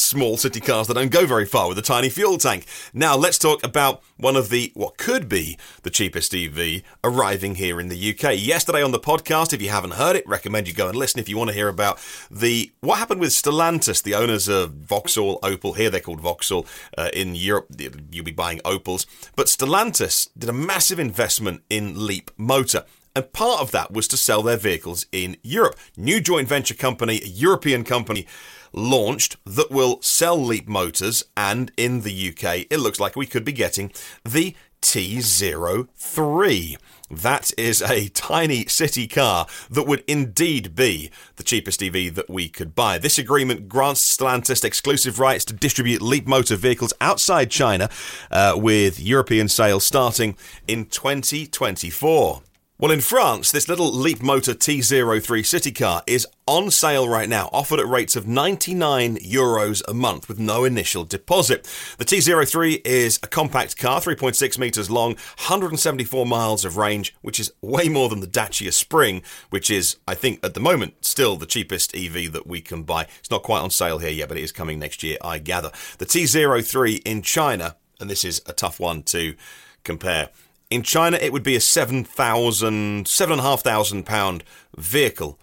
small 0.00 0.36
city 0.36 0.60
cars 0.60 0.86
that 0.86 0.94
don't 0.94 1.10
go 1.10 1.26
very 1.26 1.46
far 1.46 1.68
with 1.68 1.78
a 1.78 1.82
tiny 1.82 2.08
fuel 2.08 2.38
tank. 2.38 2.66
Now 2.92 3.16
let's 3.16 3.38
talk 3.38 3.64
about 3.64 4.02
one 4.16 4.36
of 4.36 4.48
the 4.48 4.72
what 4.74 4.98
could 4.98 5.28
be 5.28 5.58
the 5.82 5.90
cheapest 5.90 6.34
EV 6.34 6.82
arriving 7.04 7.56
here 7.56 7.80
in 7.80 7.88
the 7.88 8.10
UK. 8.10 8.34
Yesterday 8.36 8.82
on 8.82 8.92
the 8.92 8.98
podcast, 8.98 9.52
if 9.52 9.62
you 9.62 9.70
haven't 9.70 9.92
heard 9.92 10.16
it, 10.16 10.26
recommend 10.26 10.68
you 10.68 10.74
go 10.74 10.88
and 10.88 10.96
listen 10.96 11.20
if 11.20 11.28
you 11.28 11.36
want 11.36 11.48
to 11.48 11.54
hear 11.54 11.68
about 11.68 11.98
the 12.30 12.72
what 12.80 12.98
happened 12.98 13.20
with 13.20 13.30
Stellantis, 13.30 14.02
the 14.02 14.14
owners 14.14 14.48
of 14.48 14.72
Vauxhall, 14.72 15.40
Opel. 15.40 15.76
Here 15.76 15.90
they're 15.90 16.00
called 16.00 16.20
Vauxhall. 16.20 16.66
Uh, 16.96 17.10
in 17.12 17.34
Europe, 17.34 17.66
you'll 18.10 18.24
be 18.24 18.32
buying 18.32 18.58
Opels, 18.60 19.06
but 19.36 19.46
Stellantis 19.46 20.28
did 20.36 20.48
a 20.48 20.52
massive 20.52 20.98
investment 20.98 21.62
in 21.70 22.06
Leap 22.06 22.30
Motor. 22.36 22.84
And 23.18 23.32
part 23.32 23.60
of 23.60 23.72
that 23.72 23.90
was 23.90 24.06
to 24.08 24.16
sell 24.16 24.42
their 24.44 24.56
vehicles 24.56 25.04
in 25.10 25.38
Europe. 25.42 25.74
New 25.96 26.20
joint 26.20 26.46
venture 26.46 26.72
company, 26.72 27.20
a 27.20 27.26
European 27.26 27.82
company, 27.82 28.28
launched 28.72 29.36
that 29.44 29.72
will 29.72 30.00
sell 30.02 30.40
Leap 30.40 30.68
Motors, 30.68 31.24
and 31.36 31.72
in 31.76 32.02
the 32.02 32.28
UK, 32.28 32.66
it 32.70 32.78
looks 32.78 33.00
like 33.00 33.16
we 33.16 33.26
could 33.26 33.44
be 33.44 33.50
getting 33.50 33.90
the 34.24 34.54
T03. 34.82 36.76
That 37.10 37.50
is 37.58 37.82
a 37.82 38.06
tiny 38.14 38.66
city 38.66 39.08
car 39.08 39.48
that 39.68 39.82
would 39.82 40.04
indeed 40.06 40.76
be 40.76 41.10
the 41.34 41.42
cheapest 41.42 41.82
EV 41.82 42.14
that 42.14 42.30
we 42.30 42.48
could 42.48 42.76
buy. 42.76 42.98
This 42.98 43.18
agreement 43.18 43.68
grants 43.68 44.16
Stellantis 44.16 44.62
exclusive 44.64 45.18
rights 45.18 45.44
to 45.46 45.54
distribute 45.54 46.02
Leap 46.02 46.28
Motor 46.28 46.54
vehicles 46.54 46.92
outside 47.00 47.50
China, 47.50 47.90
uh, 48.30 48.52
with 48.56 49.00
European 49.00 49.48
sales 49.48 49.84
starting 49.84 50.36
in 50.68 50.86
2024. 50.86 52.42
Well, 52.80 52.92
in 52.92 53.00
France, 53.00 53.50
this 53.50 53.68
little 53.68 53.92
Leap 53.92 54.22
Motor 54.22 54.54
T03 54.54 55.44
city 55.44 55.72
car 55.72 56.04
is 56.06 56.28
on 56.46 56.70
sale 56.70 57.08
right 57.08 57.28
now, 57.28 57.50
offered 57.52 57.80
at 57.80 57.88
rates 57.88 58.14
of 58.14 58.28
99 58.28 59.16
euros 59.16 59.82
a 59.88 59.94
month 59.94 60.28
with 60.28 60.38
no 60.38 60.64
initial 60.64 61.02
deposit. 61.02 61.64
The 61.98 62.04
T03 62.04 62.80
is 62.86 63.18
a 63.20 63.26
compact 63.26 63.76
car, 63.78 64.00
3.6 64.00 64.58
meters 64.60 64.92
long, 64.92 65.14
174 65.14 66.24
miles 66.24 66.64
of 66.64 66.76
range, 66.76 67.16
which 67.20 67.40
is 67.40 67.50
way 67.62 67.88
more 67.88 68.08
than 68.08 68.20
the 68.20 68.28
Dacia 68.28 68.70
Spring, 68.70 69.22
which 69.50 69.72
is, 69.72 69.96
I 70.06 70.14
think, 70.14 70.38
at 70.44 70.54
the 70.54 70.60
moment, 70.60 71.04
still 71.04 71.34
the 71.34 71.46
cheapest 71.46 71.96
EV 71.96 72.30
that 72.32 72.46
we 72.46 72.60
can 72.60 72.84
buy. 72.84 73.08
It's 73.18 73.32
not 73.32 73.42
quite 73.42 73.58
on 73.58 73.70
sale 73.70 73.98
here 73.98 74.08
yet, 74.08 74.28
but 74.28 74.38
it 74.38 74.44
is 74.44 74.52
coming 74.52 74.78
next 74.78 75.02
year, 75.02 75.18
I 75.20 75.38
gather. 75.38 75.72
The 75.98 76.06
T03 76.06 77.02
in 77.04 77.22
China, 77.22 77.74
and 77.98 78.08
this 78.08 78.24
is 78.24 78.40
a 78.46 78.52
tough 78.52 78.78
one 78.78 79.02
to 79.02 79.34
compare 79.82 80.28
in 80.70 80.82
China, 80.82 81.16
it 81.20 81.32
would 81.32 81.42
be 81.42 81.56
a 81.56 81.60
7,000, 81.60 83.08
7,500 83.08 84.06
pound 84.06 84.44
vehicle. 84.76 85.38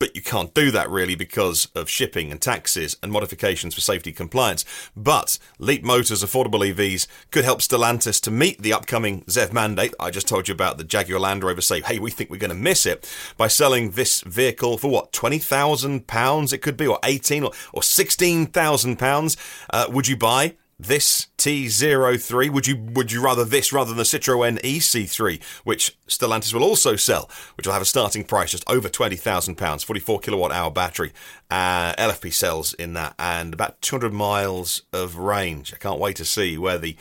But 0.00 0.16
you 0.16 0.22
can't 0.22 0.54
do 0.54 0.70
that 0.70 0.88
really 0.88 1.14
because 1.14 1.68
of 1.76 1.90
shipping 1.90 2.32
and 2.32 2.40
taxes 2.40 2.96
and 3.02 3.12
modifications 3.12 3.74
for 3.74 3.82
safety 3.82 4.12
compliance. 4.12 4.64
But 4.96 5.38
Leap 5.58 5.84
Motors 5.84 6.24
affordable 6.24 6.66
EVs 6.66 7.06
could 7.30 7.44
help 7.44 7.60
Stellantis 7.60 8.20
to 8.22 8.30
meet 8.30 8.62
the 8.62 8.72
upcoming 8.72 9.22
ZEV 9.24 9.52
mandate. 9.52 9.94
I 10.00 10.10
just 10.10 10.26
told 10.26 10.48
you 10.48 10.54
about 10.54 10.78
the 10.78 10.84
Jaguar 10.84 11.20
Land 11.20 11.44
Rover 11.44 11.60
say, 11.60 11.82
hey, 11.82 11.98
we 11.98 12.10
think 12.10 12.30
we're 12.30 12.38
going 12.38 12.48
to 12.48 12.56
miss 12.56 12.86
it 12.86 13.08
by 13.36 13.46
selling 13.46 13.90
this 13.90 14.22
vehicle 14.22 14.78
for 14.78 14.90
what, 14.90 15.12
£20,000 15.12 16.52
it 16.52 16.58
could 16.58 16.78
be, 16.78 16.86
or 16.86 16.98
18 17.04 17.44
or, 17.44 17.52
or 17.74 17.82
£16,000. 17.82 19.36
Uh, 19.68 19.86
would 19.90 20.08
you 20.08 20.16
buy 20.16 20.54
this 20.82 21.28
T03? 21.38 22.50
Would 22.50 22.66
you 22.66 22.76
would 22.76 23.12
you 23.12 23.22
rather 23.22 23.44
this 23.44 23.72
rather 23.72 23.88
than 23.88 23.98
the 23.98 24.04
Citroën 24.04 24.60
EC3, 24.62 25.42
which 25.64 25.96
Stellantis 26.08 26.54
will 26.54 26.64
also 26.64 26.96
sell, 26.96 27.30
which 27.56 27.66
will 27.66 27.74
have 27.74 27.82
a 27.82 27.86
starting 27.86 28.24
price 28.24 28.52
just 28.52 28.68
over 28.68 28.88
twenty 28.88 29.16
thousand 29.16 29.56
pounds, 29.56 29.84
forty 29.84 30.00
four 30.00 30.18
kilowatt 30.18 30.52
hour 30.52 30.70
battery, 30.70 31.12
uh, 31.50 31.92
LFP 31.94 32.32
cells 32.32 32.72
in 32.74 32.94
that, 32.94 33.14
and 33.18 33.52
about 33.54 33.80
two 33.82 33.96
hundred 33.96 34.12
miles 34.12 34.82
of 34.92 35.16
range. 35.16 35.72
I 35.74 35.76
can't 35.76 36.00
wait 36.00 36.16
to 36.16 36.24
see 36.24 36.56
where 36.56 36.78
the 36.78 36.96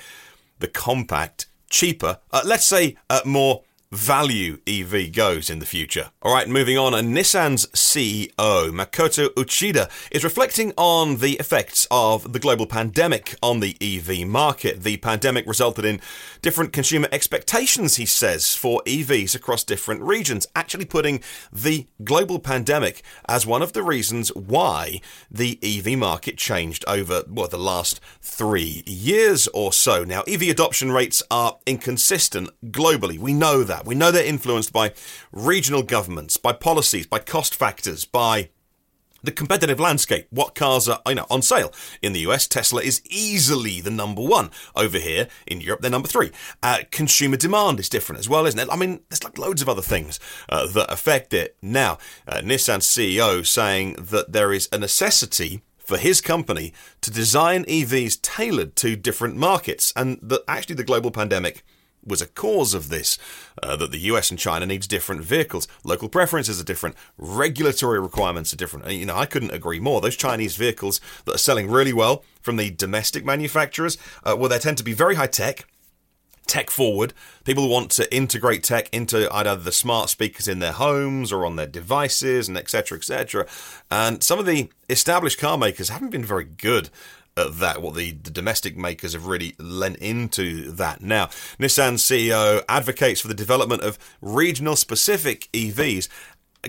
the 0.60 0.68
compact, 0.68 1.48
cheaper, 1.70 2.20
uh, 2.32 2.42
let's 2.46 2.66
say 2.66 2.98
uh, 3.10 3.22
more 3.26 3.64
value 3.92 4.60
EV 4.68 5.12
goes 5.12 5.50
in 5.50 5.58
the 5.58 5.66
future. 5.66 6.12
All 6.22 6.34
right, 6.34 6.48
moving 6.48 6.78
on. 6.78 6.94
Nissan's 6.94 7.66
CEO, 7.68 8.30
Makoto 8.70 9.30
Uchida, 9.30 9.90
is 10.12 10.24
reflecting 10.24 10.74
on 10.78 11.18
the 11.18 11.34
effects 11.34 11.88
of 11.90 12.32
the 12.32 12.40
global 12.40 12.68
pandemic 12.68 13.36
on 13.42 13.62
the 13.62 13.76
EV 13.82 14.28
market. 14.28 14.84
The 14.84 14.98
pandemic 14.98 15.48
resulted 15.48 15.86
in 15.86 16.02
different 16.44 16.72
consumer 16.72 17.08
expectations, 17.12 17.96
he 17.96 18.06
says, 18.06 18.56
for 18.56 18.84
EVs 18.86 19.34
across 19.34 19.64
different 19.64 20.02
regions, 20.04 20.46
actually 20.56 20.86
putting 20.86 21.24
the 21.52 21.88
global 22.04 22.38
pandemic 22.38 23.02
as 23.28 23.48
one 23.48 23.64
of 23.64 23.74
the 23.74 23.82
reasons 23.82 24.30
why 24.36 25.02
the 25.32 25.58
EV 25.64 25.98
market 25.98 26.38
changed 26.38 26.86
over 26.88 27.24
well, 27.28 27.48
the 27.48 27.58
last 27.58 28.00
three 28.22 28.84
years 28.86 29.48
or 29.48 29.74
so. 29.74 30.04
Now, 30.04 30.22
EV 30.28 30.44
adoption 30.44 30.92
rates 30.92 31.24
are 31.32 31.58
inconsistent 31.66 32.50
globally. 32.72 33.18
We 33.18 33.34
know 33.34 33.64
that 33.64 33.79
that. 33.80 33.88
We 33.88 33.96
know 33.96 34.12
they're 34.12 34.24
influenced 34.24 34.74
by 34.74 34.94
regional 35.32 35.84
governments, 35.84 36.38
by 36.38 36.54
policies, 36.54 37.08
by 37.08 37.20
cost 37.20 37.56
factors, 37.56 38.06
by 38.06 38.50
the 39.22 39.32
competitive 39.32 39.82
landscape, 39.82 40.28
what 40.30 40.56
cars 40.56 40.88
are 40.88 41.02
you 41.06 41.16
know, 41.16 41.26
on 41.30 41.42
sale. 41.42 41.74
In 42.02 42.14
the 42.14 42.22
US, 42.22 42.48
Tesla 42.48 42.82
is 42.82 43.02
easily 43.06 43.82
the 43.82 43.92
number 43.92 44.22
one. 44.22 44.50
Over 44.78 44.98
here 44.98 45.28
in 45.46 45.60
Europe, 45.60 45.82
they're 45.82 45.92
number 45.92 46.08
three. 46.08 46.32
Uh, 46.64 46.80
consumer 46.90 47.36
demand 47.36 47.82
is 47.82 47.90
different 47.90 48.20
as 48.20 48.30
well, 48.30 48.46
isn't 48.46 48.60
it? 48.60 48.70
I 48.72 48.78
mean, 48.78 49.02
there's 49.10 49.24
like 49.24 49.38
loads 49.38 49.62
of 49.62 49.68
other 49.68 49.82
things 49.82 50.22
uh, 50.48 50.68
that 50.68 50.92
affect 50.92 51.34
it. 51.34 51.58
Now, 51.62 51.98
uh, 52.28 52.38
Nissan's 52.38 52.88
CEO 52.88 53.46
saying 53.46 53.96
that 54.00 54.32
there 54.32 54.54
is 54.54 54.70
a 54.72 54.78
necessity 54.78 55.64
for 55.78 55.98
his 55.98 56.22
company 56.22 56.72
to 57.02 57.12
design 57.12 57.66
EVs 57.66 58.22
tailored 58.22 58.78
to 58.78 58.96
different 58.96 59.36
markets, 59.36 59.92
and 59.98 60.18
that 60.22 60.44
actually 60.48 60.76
the 60.76 60.84
global 60.84 61.12
pandemic 61.12 61.64
was 62.10 62.22
a 62.22 62.28
cause 62.28 62.74
of 62.74 62.90
this. 62.90 63.18
Uh, 63.62 63.76
that 63.76 63.92
the 63.92 64.00
US 64.00 64.30
and 64.30 64.40
China 64.40 64.66
needs 64.66 64.88
different 64.88 65.24
vehicles. 65.24 65.68
Local 65.84 66.10
preferences 66.10 66.60
are 66.60 66.66
different. 66.66 66.96
Regulatory 67.18 68.00
requirements 68.00 68.54
are 68.54 68.58
different. 68.58 68.90
You 68.92 69.06
know, 69.06 69.16
I 69.16 69.26
couldn't 69.26 69.52
agree 69.52 69.80
more. 69.80 70.02
Those 70.02 70.16
Chinese 70.16 70.56
vehicles 70.56 71.00
that 71.26 71.36
are 71.36 71.40
selling 71.40 71.70
really 71.70 71.94
well 71.94 72.24
from 72.42 72.58
the 72.58 72.70
domestic 72.72 73.26
manufacturers, 73.26 73.98
uh, 74.24 74.36
well, 74.38 74.50
they 74.50 74.60
tend 74.60 74.78
to 74.78 74.84
be 74.84 74.94
very 74.94 75.16
high 75.16 75.28
tech. 75.28 75.66
Tech 76.48 76.72
forward. 76.72 77.14
People 77.44 77.70
want 77.70 77.92
to 77.92 78.12
integrate 78.16 78.64
tech 78.64 78.92
into 78.92 79.32
either 79.32 79.56
the 79.56 79.72
smart 79.72 80.10
speakers 80.10 80.48
in 80.48 80.58
their 80.58 80.72
homes 80.72 81.32
or 81.32 81.46
on 81.46 81.58
their 81.58 81.68
devices 81.68 82.48
and 82.48 82.58
etc. 82.58 82.98
etc. 82.98 83.46
And 83.92 84.24
some 84.24 84.40
of 84.40 84.48
the 84.48 84.70
established 84.90 85.38
car 85.38 85.60
makers 85.60 85.90
haven't 85.90 86.10
been 86.10 86.26
very 86.26 86.46
good 86.46 86.90
that. 87.48 87.82
What 87.82 87.96
the, 87.96 88.12
the 88.12 88.32
domestic 88.32 88.76
makers 88.76 89.14
have 89.14 89.26
really 89.26 89.56
lent 89.58 89.98
into 89.98 90.72
that. 90.72 91.02
Now, 91.02 91.28
Nissan 91.60 91.96
CEO 91.96 92.64
advocates 92.68 93.22
for 93.22 93.28
the 93.28 93.34
development 93.34 93.82
of 93.84 93.98
regional 94.22 94.76
specific 94.76 95.50
EVs 95.54 96.08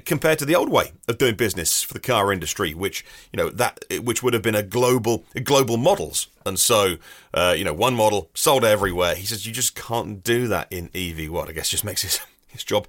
compared 0.04 0.38
to 0.38 0.44
the 0.44 0.54
old 0.54 0.68
way 0.68 0.92
of 1.08 1.18
doing 1.18 1.34
business 1.34 1.82
for 1.82 1.94
the 1.94 2.00
car 2.00 2.32
industry, 2.32 2.74
which 2.74 3.04
you 3.32 3.36
know 3.36 3.50
that 3.50 3.84
which 4.02 4.22
would 4.22 4.34
have 4.34 4.42
been 4.42 4.54
a 4.54 4.62
global 4.62 5.24
global 5.42 5.76
models, 5.76 6.28
and 6.46 6.58
so 6.58 6.96
uh, 7.34 7.54
you 7.56 7.64
know 7.64 7.74
one 7.74 7.94
model 7.94 8.30
sold 8.34 8.64
everywhere. 8.64 9.14
He 9.14 9.26
says 9.26 9.46
you 9.46 9.52
just 9.52 9.74
can't 9.74 10.22
do 10.22 10.46
that 10.48 10.68
in 10.70 10.90
EV. 10.94 11.30
What 11.30 11.48
I 11.48 11.52
guess 11.52 11.68
just 11.68 11.84
makes 11.84 12.02
his 12.02 12.20
his 12.48 12.64
job 12.64 12.86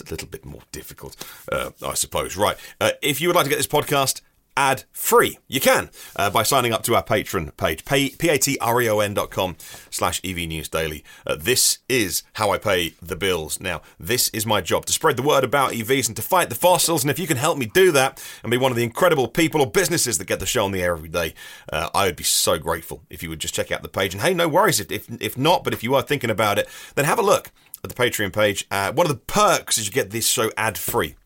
a 0.00 0.10
little 0.10 0.28
bit 0.28 0.44
more 0.44 0.62
difficult, 0.72 1.16
uh, 1.50 1.70
I 1.84 1.94
suppose. 1.94 2.36
Right. 2.36 2.56
Uh, 2.80 2.92
if 3.02 3.20
you 3.20 3.28
would 3.28 3.36
like 3.36 3.44
to 3.44 3.50
get 3.50 3.56
this 3.56 3.66
podcast 3.66 4.20
ad 4.56 4.84
free. 4.92 5.38
You 5.48 5.60
can 5.60 5.90
uh, 6.16 6.30
by 6.30 6.42
signing 6.42 6.72
up 6.72 6.82
to 6.84 6.94
our 6.94 7.02
Patreon 7.02 7.56
page, 7.56 7.84
p-a-t-r-e-o-n 7.84 9.14
dot 9.14 9.30
com 9.30 9.56
slash 9.90 10.20
EV 10.24 10.48
News 10.48 10.68
Daily. 10.68 11.04
Uh, 11.26 11.36
this 11.36 11.78
is 11.88 12.22
how 12.34 12.50
I 12.50 12.58
pay 12.58 12.94
the 13.02 13.16
bills. 13.16 13.60
Now, 13.60 13.82
this 13.98 14.28
is 14.30 14.46
my 14.46 14.60
job 14.60 14.86
to 14.86 14.92
spread 14.92 15.16
the 15.16 15.22
word 15.22 15.44
about 15.44 15.72
EVs 15.72 16.08
and 16.08 16.16
to 16.16 16.22
fight 16.22 16.48
the 16.48 16.54
fossils. 16.54 17.02
And 17.02 17.10
if 17.10 17.18
you 17.18 17.26
can 17.26 17.36
help 17.36 17.58
me 17.58 17.66
do 17.66 17.92
that 17.92 18.22
and 18.42 18.50
be 18.50 18.56
one 18.56 18.72
of 18.72 18.76
the 18.76 18.84
incredible 18.84 19.28
people 19.28 19.60
or 19.60 19.70
businesses 19.70 20.18
that 20.18 20.26
get 20.26 20.40
the 20.40 20.46
show 20.46 20.64
on 20.64 20.72
the 20.72 20.82
air 20.82 20.92
every 20.92 21.08
day, 21.08 21.34
uh, 21.72 21.90
I 21.94 22.06
would 22.06 22.16
be 22.16 22.24
so 22.24 22.58
grateful 22.58 23.02
if 23.10 23.22
you 23.22 23.28
would 23.28 23.40
just 23.40 23.54
check 23.54 23.72
out 23.72 23.82
the 23.82 23.88
page. 23.88 24.14
And 24.14 24.22
hey, 24.22 24.34
no 24.34 24.48
worries 24.48 24.80
if, 24.80 24.90
if, 24.90 25.08
if 25.20 25.36
not, 25.36 25.64
but 25.64 25.72
if 25.72 25.82
you 25.82 25.94
are 25.94 26.02
thinking 26.02 26.30
about 26.30 26.58
it, 26.58 26.68
then 26.94 27.04
have 27.04 27.18
a 27.18 27.22
look 27.22 27.50
at 27.82 27.90
the 27.90 28.02
Patreon 28.02 28.32
page. 28.32 28.66
Uh, 28.70 28.92
one 28.92 29.06
of 29.06 29.12
the 29.12 29.18
perks 29.18 29.78
is 29.78 29.86
you 29.86 29.92
get 29.92 30.10
this 30.10 30.28
show 30.28 30.50
ad 30.56 30.78
free 30.78 31.16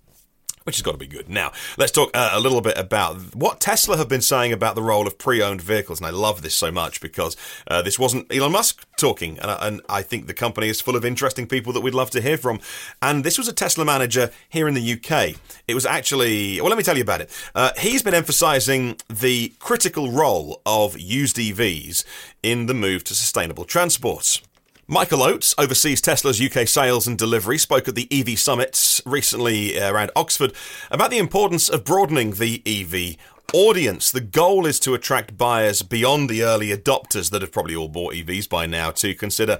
which 0.69 0.77
has 0.77 0.83
got 0.83 0.93
to 0.93 0.99
be 0.99 1.07
good. 1.07 1.31
Now, 1.31 1.51
let's 1.79 1.93
talk 1.93 2.11
uh, 2.13 2.29
a 2.35 2.41
little 2.41 2.61
bit 2.61 2.77
about 2.77 3.35
what 3.35 3.59
Tesla 3.59 3.97
have 3.97 4.07
been 4.07 4.21
saying 4.21 4.53
about 4.53 4.75
the 4.75 4.83
role 4.83 5.07
of 5.07 5.17
pre 5.17 5.41
owned 5.41 5.63
vehicles. 5.63 5.99
And 5.99 6.07
I 6.07 6.11
love 6.11 6.43
this 6.43 6.55
so 6.55 6.71
much 6.71 7.01
because 7.01 7.39
uh, 7.69 7.81
this 7.81 7.99
wasn't 7.99 8.31
Elon 8.31 8.53
Musk 8.53 8.87
talking. 8.99 9.39
And, 9.39 9.51
and, 9.63 9.81
I 9.89 10.03
think 10.03 10.27
the 10.27 10.35
company 10.35 10.69
is 10.69 10.83
full 10.83 10.95
of 10.95 11.07
interesting 11.07 11.47
people 11.47 11.73
that 11.73 11.81
we'd 11.81 11.95
love 11.95 12.11
to 12.11 12.21
hear 12.21 12.37
from. 12.37 12.61
And 13.01 13.25
this 13.25 13.39
was 13.39 13.49
a 13.49 13.55
Tesla 13.55 13.87
manager 13.87 14.31
here 14.51 14.69
in 14.69 14.75
the 14.75 14.93
UK. 14.93 15.41
It 15.67 15.75
was 15.75 15.87
actually, 15.87 16.61
well, 16.61 16.69
let 16.69 16.77
me 16.77 16.85
tell 16.85 16.99
you 16.99 17.03
about 17.03 17.23
it. 17.23 17.31
Uh, 17.55 17.71
he's 17.79 18.03
been 18.03 18.13
emphasizing 18.13 18.99
the 19.09 19.55
critical 19.61 20.13
role 20.13 20.61
of 20.67 20.99
used 20.99 21.37
EVs 21.37 22.05
in 22.43 22.67
the 22.67 22.75
move 22.75 23.05
to 23.05 23.15
sustainable 23.15 23.65
transports. 23.65 24.43
Michael 24.91 25.23
Oates 25.23 25.55
oversees 25.59 26.01
Tesla's 26.01 26.41
UK 26.41 26.67
sales 26.67 27.07
and 27.07 27.19
delivery, 27.19 27.59
spoke 27.59 27.89
at 27.89 27.95
the 27.95 28.09
EV 28.11 28.39
Summit 28.39 29.03
recently 29.05 29.79
uh, 29.79 29.93
around 29.93 30.11
Oxford 30.17 30.55
about 30.91 31.11
the 31.11 31.19
importance 31.19 31.69
of 31.69 31.85
broadening 31.85 32.31
the 32.31 32.63
EV 32.65 33.19
audience. 33.55 34.13
The 34.13 34.21
goal 34.21 34.67
is 34.67 34.79
to 34.81 34.93
attract 34.93 35.39
buyers 35.39 35.81
beyond 35.81 36.29
the 36.29 36.43
early 36.43 36.69
adopters 36.69 37.31
that 37.31 37.41
have 37.41 37.51
probably 37.51 37.75
all 37.75 37.89
bought 37.89 38.13
EVs 38.13 38.49
by 38.49 38.67
now 38.67 38.91
to 38.93 39.15
consider 39.15 39.59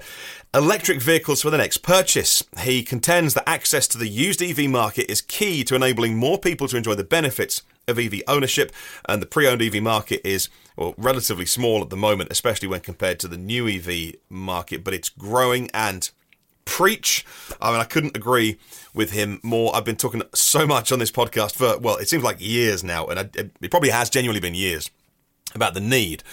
electric 0.53 1.01
vehicles 1.01 1.41
for 1.41 1.49
the 1.49 1.57
next 1.57 1.77
purchase. 1.77 2.43
He 2.59 2.83
contends 2.83 3.33
that 3.33 3.49
access 3.49 3.87
to 3.87 3.97
the 3.97 4.07
used 4.07 4.43
EV 4.43 4.69
market 4.69 5.11
is 5.11 5.21
key 5.21 5.63
to 5.63 5.75
enabling 5.75 6.17
more 6.17 6.37
people 6.37 6.67
to 6.67 6.77
enjoy 6.77 6.93
the 6.93 7.03
benefits 7.03 7.63
of 7.87 7.97
EV 7.97 8.21
ownership, 8.27 8.71
and 9.07 9.21
the 9.21 9.25
pre 9.25 9.47
owned 9.47 9.63
EV 9.63 9.81
market 9.81 10.21
is 10.23 10.49
well, 10.77 10.93
relatively 10.95 11.47
small 11.47 11.81
at 11.81 11.89
the 11.89 11.97
moment, 11.97 12.31
especially 12.31 12.67
when 12.67 12.81
compared 12.81 13.19
to 13.19 13.27
the 13.27 13.37
new 13.37 13.67
EV 13.67 14.13
market, 14.29 14.83
but 14.83 14.93
it's 14.93 15.09
growing 15.09 15.69
and 15.73 16.11
preach. 16.69 17.25
I 17.61 17.71
mean, 17.71 17.81
I 17.81 17.83
couldn't 17.83 18.15
agree 18.15 18.57
with 18.93 19.11
him 19.11 19.39
more. 19.43 19.75
I've 19.75 19.83
been 19.83 19.95
talking 19.95 20.21
so 20.33 20.65
much 20.65 20.91
on 20.91 20.99
this 20.99 21.11
podcast 21.11 21.55
for, 21.55 21.77
well, 21.79 21.97
it 21.97 22.07
seems 22.07 22.23
like 22.23 22.37
years 22.39 22.83
now, 22.83 23.07
and 23.07 23.35
it 23.35 23.71
probably 23.71 23.89
has 23.89 24.09
genuinely 24.09 24.39
been 24.39 24.55
years 24.55 24.89
about 25.55 25.73
the 25.73 25.81
need 25.81 26.23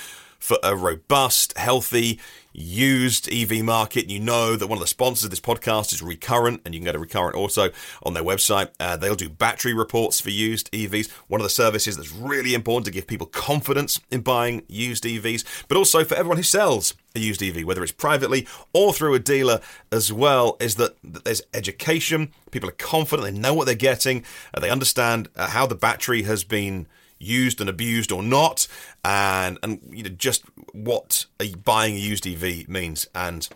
for 0.47 0.59
a 0.63 0.77
robust, 0.77 1.59
healthy, 1.59 2.21
used 2.53 3.29
EV 3.33 3.65
market. 3.65 4.09
You 4.09 4.21
know 4.21 4.55
that 4.55 4.69
one 4.69 4.79
of 4.79 4.81
the 4.81 4.87
sponsors 4.87 5.25
of 5.25 5.31
this 5.31 5.41
podcast 5.41 5.93
is 5.93 6.03
Recurrent, 6.03 6.63
and 6.65 6.73
you 6.73 6.79
can 6.79 6.85
go 6.85 6.93
to 6.93 7.01
Recurrent 7.01 7.35
also 7.35 7.71
on 8.05 8.15
their 8.15 8.23
website. 8.23 8.71
Uh, 8.79 8.97
they'll 8.97 9.17
do 9.17 9.29
battery 9.29 9.75
reports 9.75 10.21
for 10.21 10.31
used 10.31 10.71
EVs, 10.71 11.11
one 11.27 11.41
of 11.41 11.45
the 11.45 11.51
services 11.51 11.97
that's 11.97 12.13
really 12.13 12.55
important 12.55 12.87
to 12.87 12.93
give 12.93 13.09
people 13.09 13.27
confidence 13.27 13.99
in 14.13 14.21
buying 14.21 14.63
used 14.69 15.03
EVs, 15.03 15.43
but 15.67 15.77
also 15.77 16.05
for 16.05 16.15
everyone 16.15 16.37
who 16.37 16.45
sells 16.45 16.95
a 17.17 17.19
used 17.19 17.43
EV, 17.43 17.65
whether 17.65 17.83
it's 17.83 17.91
privately 17.91 18.47
or 18.73 18.93
through 18.93 19.15
a 19.15 19.19
dealer 19.19 19.61
as 19.91 20.13
well, 20.13 20.57
is 20.61 20.77
that 20.77 20.95
there's 21.03 21.43
education. 21.55 22.33
People 22.53 22.69
are 22.69 22.73
confident, 22.79 23.27
they 23.27 23.37
know 23.37 23.53
what 23.53 23.67
they're 23.67 23.75
getting, 23.75 24.23
uh, 24.55 24.61
they 24.61 24.71
understand 24.71 25.29
uh, 25.35 25.49
how 25.49 25.67
the 25.67 25.75
battery 25.75 26.23
has 26.23 26.45
been 26.45 26.87
used 27.19 27.61
and 27.61 27.71
abused 27.71 28.13
or 28.13 28.23
not, 28.23 28.67
and 29.05 29.59
and 29.63 29.81
you 29.91 30.03
know 30.03 30.11
just 30.11 30.45
what 30.73 31.27
a, 31.41 31.55
buying 31.55 31.97
a 31.97 31.99
used 31.99 32.27
EV 32.27 32.69
means. 32.69 33.07
And 33.15 33.49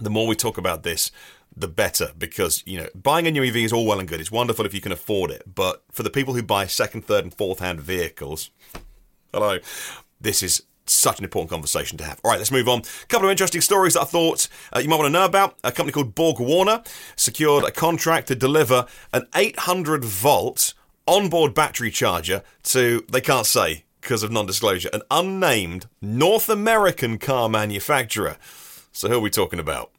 the 0.00 0.10
more 0.10 0.26
we 0.26 0.34
talk 0.34 0.58
about 0.58 0.82
this, 0.82 1.10
the 1.56 1.68
better 1.68 2.10
because 2.16 2.62
you 2.66 2.78
know 2.78 2.88
buying 2.94 3.26
a 3.26 3.30
new 3.30 3.44
EV 3.44 3.56
is 3.56 3.72
all 3.72 3.86
well 3.86 3.98
and 3.98 4.08
good. 4.08 4.20
It's 4.20 4.32
wonderful 4.32 4.66
if 4.66 4.74
you 4.74 4.80
can 4.80 4.92
afford 4.92 5.30
it, 5.30 5.42
but 5.54 5.82
for 5.90 6.02
the 6.02 6.10
people 6.10 6.34
who 6.34 6.42
buy 6.42 6.66
second, 6.66 7.04
third, 7.04 7.24
and 7.24 7.34
fourth 7.34 7.60
hand 7.60 7.80
vehicles, 7.80 8.50
hello, 9.32 9.58
this 10.20 10.42
is 10.42 10.62
such 10.90 11.18
an 11.18 11.24
important 11.24 11.50
conversation 11.50 11.96
to 11.98 12.04
have. 12.04 12.20
All 12.24 12.30
right, 12.30 12.38
let's 12.38 12.50
move 12.50 12.68
on. 12.68 12.80
A 12.80 13.06
couple 13.06 13.28
of 13.28 13.30
interesting 13.30 13.60
stories 13.60 13.94
that 13.94 14.02
I 14.02 14.04
thought 14.04 14.48
uh, 14.74 14.80
you 14.80 14.88
might 14.88 14.96
want 14.96 15.06
to 15.06 15.12
know 15.12 15.24
about. 15.24 15.56
A 15.62 15.72
company 15.72 15.92
called 15.92 16.14
Borg 16.14 16.40
Warner 16.40 16.82
secured 17.16 17.64
a 17.64 17.70
contract 17.70 18.28
to 18.28 18.34
deliver 18.34 18.86
an 19.12 19.26
800 19.34 20.04
volt 20.04 20.74
onboard 21.10 21.54
battery 21.54 21.90
charger 21.90 22.42
to, 22.62 23.04
they 23.10 23.20
can't 23.20 23.46
say 23.46 23.84
because 24.00 24.22
of 24.22 24.30
non 24.30 24.46
disclosure, 24.46 24.88
an 24.92 25.02
unnamed 25.10 25.86
North 26.00 26.48
American 26.48 27.18
car 27.18 27.48
manufacturer. 27.48 28.36
So, 28.92 29.08
who 29.08 29.16
are 29.16 29.20
we 29.20 29.30
talking 29.30 29.58
about? 29.58 29.90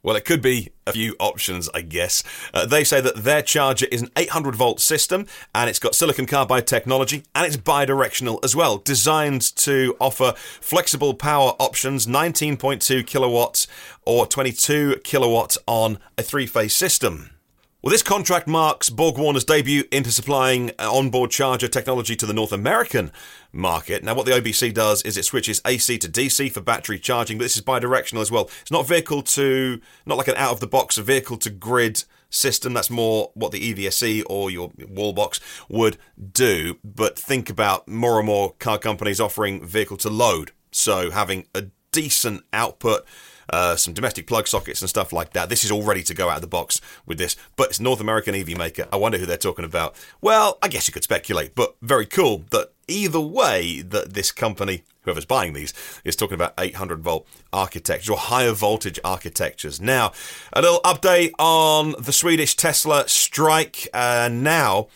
Well, 0.00 0.14
it 0.14 0.24
could 0.24 0.40
be 0.40 0.70
a 0.86 0.92
few 0.92 1.16
options, 1.18 1.68
I 1.74 1.80
guess. 1.80 2.22
Uh, 2.54 2.66
they 2.66 2.84
say 2.84 3.00
that 3.00 3.16
their 3.16 3.42
charger 3.42 3.86
is 3.90 4.00
an 4.00 4.10
800 4.16 4.54
volt 4.54 4.80
system 4.80 5.26
and 5.54 5.68
it's 5.68 5.80
got 5.80 5.96
silicon 5.96 6.24
carbide 6.24 6.68
technology 6.68 7.24
and 7.34 7.46
it's 7.46 7.56
bidirectional 7.56 8.38
as 8.44 8.54
well, 8.54 8.78
designed 8.78 9.42
to 9.56 9.96
offer 10.00 10.34
flexible 10.36 11.14
power 11.14 11.54
options 11.58 12.06
19.2 12.06 13.04
kilowatts 13.06 13.66
or 14.06 14.24
22 14.24 15.00
kilowatts 15.02 15.58
on 15.66 15.98
a 16.16 16.22
three 16.22 16.46
phase 16.46 16.74
system. 16.74 17.30
Well, 17.80 17.92
this 17.92 18.02
contract 18.02 18.48
marks 18.48 18.90
Borg 18.90 19.18
Warner's 19.18 19.44
debut 19.44 19.84
into 19.92 20.10
supplying 20.10 20.72
uh, 20.80 20.92
onboard 20.92 21.30
charger 21.30 21.68
technology 21.68 22.16
to 22.16 22.26
the 22.26 22.32
North 22.32 22.50
American 22.50 23.12
market. 23.52 24.02
Now, 24.02 24.16
what 24.16 24.26
the 24.26 24.32
OBC 24.32 24.74
does 24.74 25.00
is 25.02 25.16
it 25.16 25.24
switches 25.24 25.62
AC 25.64 25.96
to 25.98 26.08
DC 26.08 26.50
for 26.50 26.60
battery 26.60 26.98
charging, 26.98 27.38
but 27.38 27.44
this 27.44 27.54
is 27.54 27.62
bidirectional 27.62 28.20
as 28.20 28.32
well. 28.32 28.50
It's 28.62 28.72
not 28.72 28.88
vehicle 28.88 29.22
to, 29.22 29.80
not 30.06 30.18
like 30.18 30.26
an 30.26 30.34
out 30.34 30.50
of 30.50 30.58
the 30.58 30.66
box 30.66 30.96
vehicle 30.96 31.36
to 31.36 31.50
grid 31.50 32.02
system. 32.30 32.74
That's 32.74 32.90
more 32.90 33.30
what 33.34 33.52
the 33.52 33.72
EVSE 33.72 34.24
or 34.26 34.50
your 34.50 34.72
wall 34.88 35.12
box 35.12 35.38
would 35.68 35.98
do. 36.32 36.78
But 36.82 37.16
think 37.16 37.48
about 37.48 37.86
more 37.86 38.18
and 38.18 38.26
more 38.26 38.54
car 38.58 38.78
companies 38.78 39.20
offering 39.20 39.64
vehicle 39.64 39.98
to 39.98 40.10
load. 40.10 40.50
So 40.72 41.12
having 41.12 41.46
a 41.54 41.66
decent 41.92 42.42
output 42.52 43.04
uh, 43.50 43.76
some 43.76 43.94
domestic 43.94 44.26
plug 44.26 44.46
sockets 44.46 44.80
and 44.80 44.88
stuff 44.88 45.12
like 45.12 45.32
that. 45.32 45.48
This 45.48 45.64
is 45.64 45.70
all 45.70 45.82
ready 45.82 46.02
to 46.02 46.14
go 46.14 46.28
out 46.28 46.36
of 46.36 46.42
the 46.42 46.48
box 46.48 46.80
with 47.06 47.18
this, 47.18 47.36
but 47.56 47.68
it's 47.68 47.80
North 47.80 48.00
American 48.00 48.34
EV 48.34 48.56
maker. 48.56 48.86
I 48.92 48.96
wonder 48.96 49.18
who 49.18 49.26
they're 49.26 49.36
talking 49.36 49.64
about. 49.64 49.94
Well, 50.20 50.58
I 50.62 50.68
guess 50.68 50.88
you 50.88 50.92
could 50.92 51.04
speculate, 51.04 51.54
but 51.54 51.76
very 51.82 52.06
cool 52.06 52.44
that 52.50 52.72
either 52.86 53.20
way 53.20 53.82
that 53.82 54.14
this 54.14 54.32
company 54.32 54.82
whoever's 55.02 55.24
buying 55.24 55.54
these 55.54 55.72
is 56.04 56.14
talking 56.14 56.34
about 56.34 56.52
800 56.58 57.00
volt 57.00 57.26
architecture 57.50 58.12
or 58.12 58.18
higher 58.18 58.52
voltage 58.52 59.00
architectures. 59.02 59.80
Now, 59.80 60.12
a 60.52 60.60
little 60.60 60.80
update 60.80 61.32
on 61.38 61.94
the 61.98 62.12
Swedish 62.12 62.54
Tesla 62.56 63.08
strike. 63.08 63.88
Uh, 63.94 64.28
now, 64.30 64.88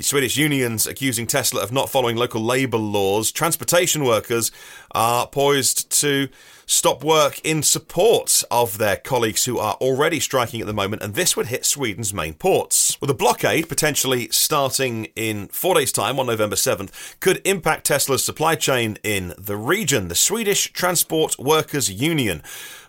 Swedish 0.00 0.36
unions 0.36 0.86
accusing 0.86 1.26
Tesla 1.26 1.62
of 1.62 1.72
not 1.72 1.90
following 1.90 2.16
local 2.16 2.42
labour 2.42 2.78
laws. 2.78 3.30
Transportation 3.30 4.04
workers 4.04 4.50
are 4.92 5.26
poised 5.26 5.90
to 6.00 6.28
stop 6.70 7.02
work 7.02 7.40
in 7.42 7.64
support 7.64 8.44
of 8.48 8.78
their 8.78 8.96
colleagues 8.96 9.44
who 9.44 9.58
are 9.58 9.74
already 9.74 10.20
striking 10.20 10.60
at 10.60 10.68
the 10.68 10.72
moment, 10.72 11.02
and 11.02 11.14
this 11.14 11.36
would 11.36 11.48
hit 11.48 11.66
Sweden's 11.66 12.14
main 12.14 12.32
ports. 12.34 12.96
With 13.00 13.10
a 13.10 13.14
blockade 13.14 13.68
potentially 13.68 14.28
starting 14.30 15.06
in 15.16 15.48
four 15.48 15.74
days' 15.74 15.90
time 15.90 16.20
on 16.20 16.26
November 16.26 16.54
7th, 16.54 17.18
could 17.18 17.42
impact 17.44 17.86
Tesla's 17.86 18.24
supply 18.24 18.54
chain 18.54 18.98
in 19.02 19.34
the 19.36 19.56
region. 19.56 20.06
The 20.06 20.14
Swedish 20.14 20.72
Transport 20.72 21.38
Workers 21.38 21.90
Union 21.90 22.40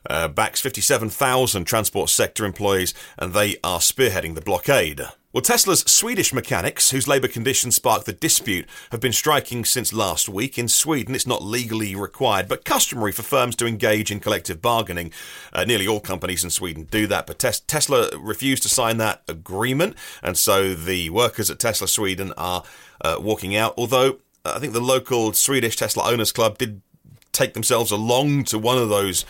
uh, 0.08 0.28
backs 0.28 0.62
57,000 0.62 1.66
transport 1.66 2.10
sector 2.10 2.46
employees, 2.46 2.94
and 3.18 3.34
they 3.34 3.58
are 3.64 3.80
spearheading 3.80 4.36
the 4.36 4.42
blockade. 4.42 5.02
Well, 5.34 5.42
Tesla's 5.42 5.90
Swedish 5.90 6.34
mechanics, 6.34 6.90
whose 6.90 7.08
labour 7.08 7.30
conditions 7.30 7.76
sparked 7.76 8.06
the 8.06 8.12
dispute, 8.12 8.68
have 8.92 9.00
been 9.00 9.14
striking 9.14 9.64
since 9.64 9.94
last 9.94 10.28
week. 10.28 10.60
In 10.60 10.68
Sweden, 10.68 11.16
it's 11.16 11.26
not 11.26 11.42
legally 11.42 11.96
required, 11.96 12.50
but 12.50 12.66
customary 12.66 13.14
for 13.14 13.22
firms 13.22 13.56
to 13.56 13.66
engage 13.66 14.12
in 14.12 14.20
collective 14.20 14.62
bargaining. 14.62 15.14
Uh, 15.54 15.64
nearly 15.64 15.88
all 15.88 16.02
companies 16.02 16.44
in 16.44 16.50
Sweden 16.50 16.84
do 16.84 17.08
that, 17.08 17.28
but 17.28 17.40
Tes- 17.40 17.62
Tesla 17.62 18.10
refused 18.20 18.64
to 18.64 18.70
sign 18.70 18.98
that 18.98 19.22
agreement, 19.30 19.96
and 20.22 20.38
so 20.38 20.74
the 20.74 21.10
workers 21.12 21.50
at 21.50 21.60
Tesla 21.60 21.88
Sweden 21.88 22.34
are 22.36 22.66
uh, 23.00 23.16
walking 23.18 23.56
out. 23.56 23.74
Although 23.78 24.18
uh, 24.44 24.56
I 24.58 24.60
think 24.60 24.74
the 24.74 24.82
local 24.82 25.32
Swedish 25.32 25.78
Tesla 25.78 26.12
Owners 26.12 26.34
Club 26.34 26.58
did 26.58 26.82
take 27.32 27.54
themselves 27.54 27.90
along 27.90 28.44
to 28.46 28.60
one 28.60 28.78
of 28.78 28.90
those 28.90 29.24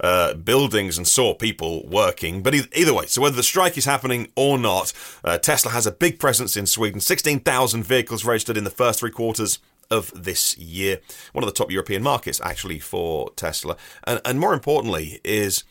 uh, 0.00 0.34
buildings 0.34 0.98
and 0.98 1.06
saw 1.06 1.34
people 1.34 1.86
working. 1.86 2.42
But 2.42 2.54
either 2.54 2.94
way, 2.94 3.06
so 3.06 3.22
whether 3.22 3.36
the 3.36 3.42
strike 3.42 3.76
is 3.76 3.84
happening 3.84 4.28
or 4.36 4.58
not, 4.58 4.92
uh, 5.24 5.38
Tesla 5.38 5.72
has 5.72 5.86
a 5.86 5.92
big 5.92 6.18
presence 6.18 6.56
in 6.56 6.66
Sweden. 6.66 7.00
16,000 7.00 7.82
vehicles 7.82 8.24
registered 8.24 8.56
in 8.56 8.64
the 8.64 8.70
first 8.70 9.00
three 9.00 9.10
quarters 9.10 9.58
of 9.90 10.10
this 10.14 10.56
year. 10.58 11.00
One 11.32 11.44
of 11.44 11.48
the 11.48 11.54
top 11.54 11.70
European 11.70 12.02
markets, 12.02 12.40
actually, 12.42 12.78
for 12.78 13.30
Tesla. 13.36 13.76
And, 14.04 14.20
and 14.24 14.40
more 14.40 14.54
importantly, 14.54 15.20
is 15.24 15.64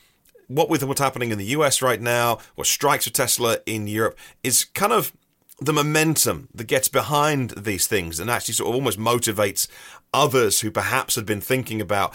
what 0.47 0.69
with 0.69 0.83
what's 0.83 1.01
happening 1.01 1.31
in 1.31 1.37
the 1.37 1.45
US 1.45 1.81
right 1.81 2.01
now, 2.01 2.39
what 2.55 2.67
strikes 2.67 3.05
for 3.05 3.13
Tesla 3.13 3.57
in 3.65 3.87
Europe, 3.87 4.17
is 4.43 4.63
kind 4.63 4.93
of 4.93 5.13
the 5.59 5.73
momentum 5.73 6.49
that 6.53 6.65
gets 6.65 6.87
behind 6.87 7.51
these 7.51 7.87
things 7.87 8.19
and 8.19 8.29
actually 8.29 8.53
sort 8.53 8.69
of 8.69 8.75
almost 8.75 8.99
motivates 8.99 9.67
others 10.13 10.59
who 10.61 10.69
perhaps 10.69 11.15
had 11.15 11.25
been 11.25 11.41
thinking 11.41 11.79
about 11.79 12.13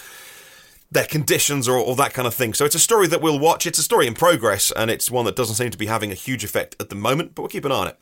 their 0.91 1.07
conditions 1.07 1.69
or, 1.69 1.77
or 1.77 1.95
that 1.97 2.13
kind 2.13 2.27
of 2.27 2.35
thing. 2.35 2.55
So 2.55 2.65
it's 2.65 2.75
a 2.75 2.81
story 2.81 3.07
that 3.09 3.23
we'll 3.23 3.39
watch. 3.39 3.67
It's 3.67 3.79
a 3.79 3.83
story 3.83 4.07
in 4.07 4.15
progress, 4.15 4.73
and 4.73 4.91
it's 4.91 5.11
one 5.11 5.25
that 5.25 5.37
doesn't 5.37 5.55
seem 5.57 5.71
to 5.71 5.79
be 5.79 5.87
having 5.87 6.11
a 6.11 6.15
huge 6.15 6.45
effect 6.45 6.77
at 6.81 6.89
the 6.89 6.97
moment, 6.97 7.35
but 7.35 7.43
we'll 7.43 7.49
keep 7.49 7.65
an 7.65 7.73
eye 7.73 7.77
on 7.77 7.89
it. 7.89 7.99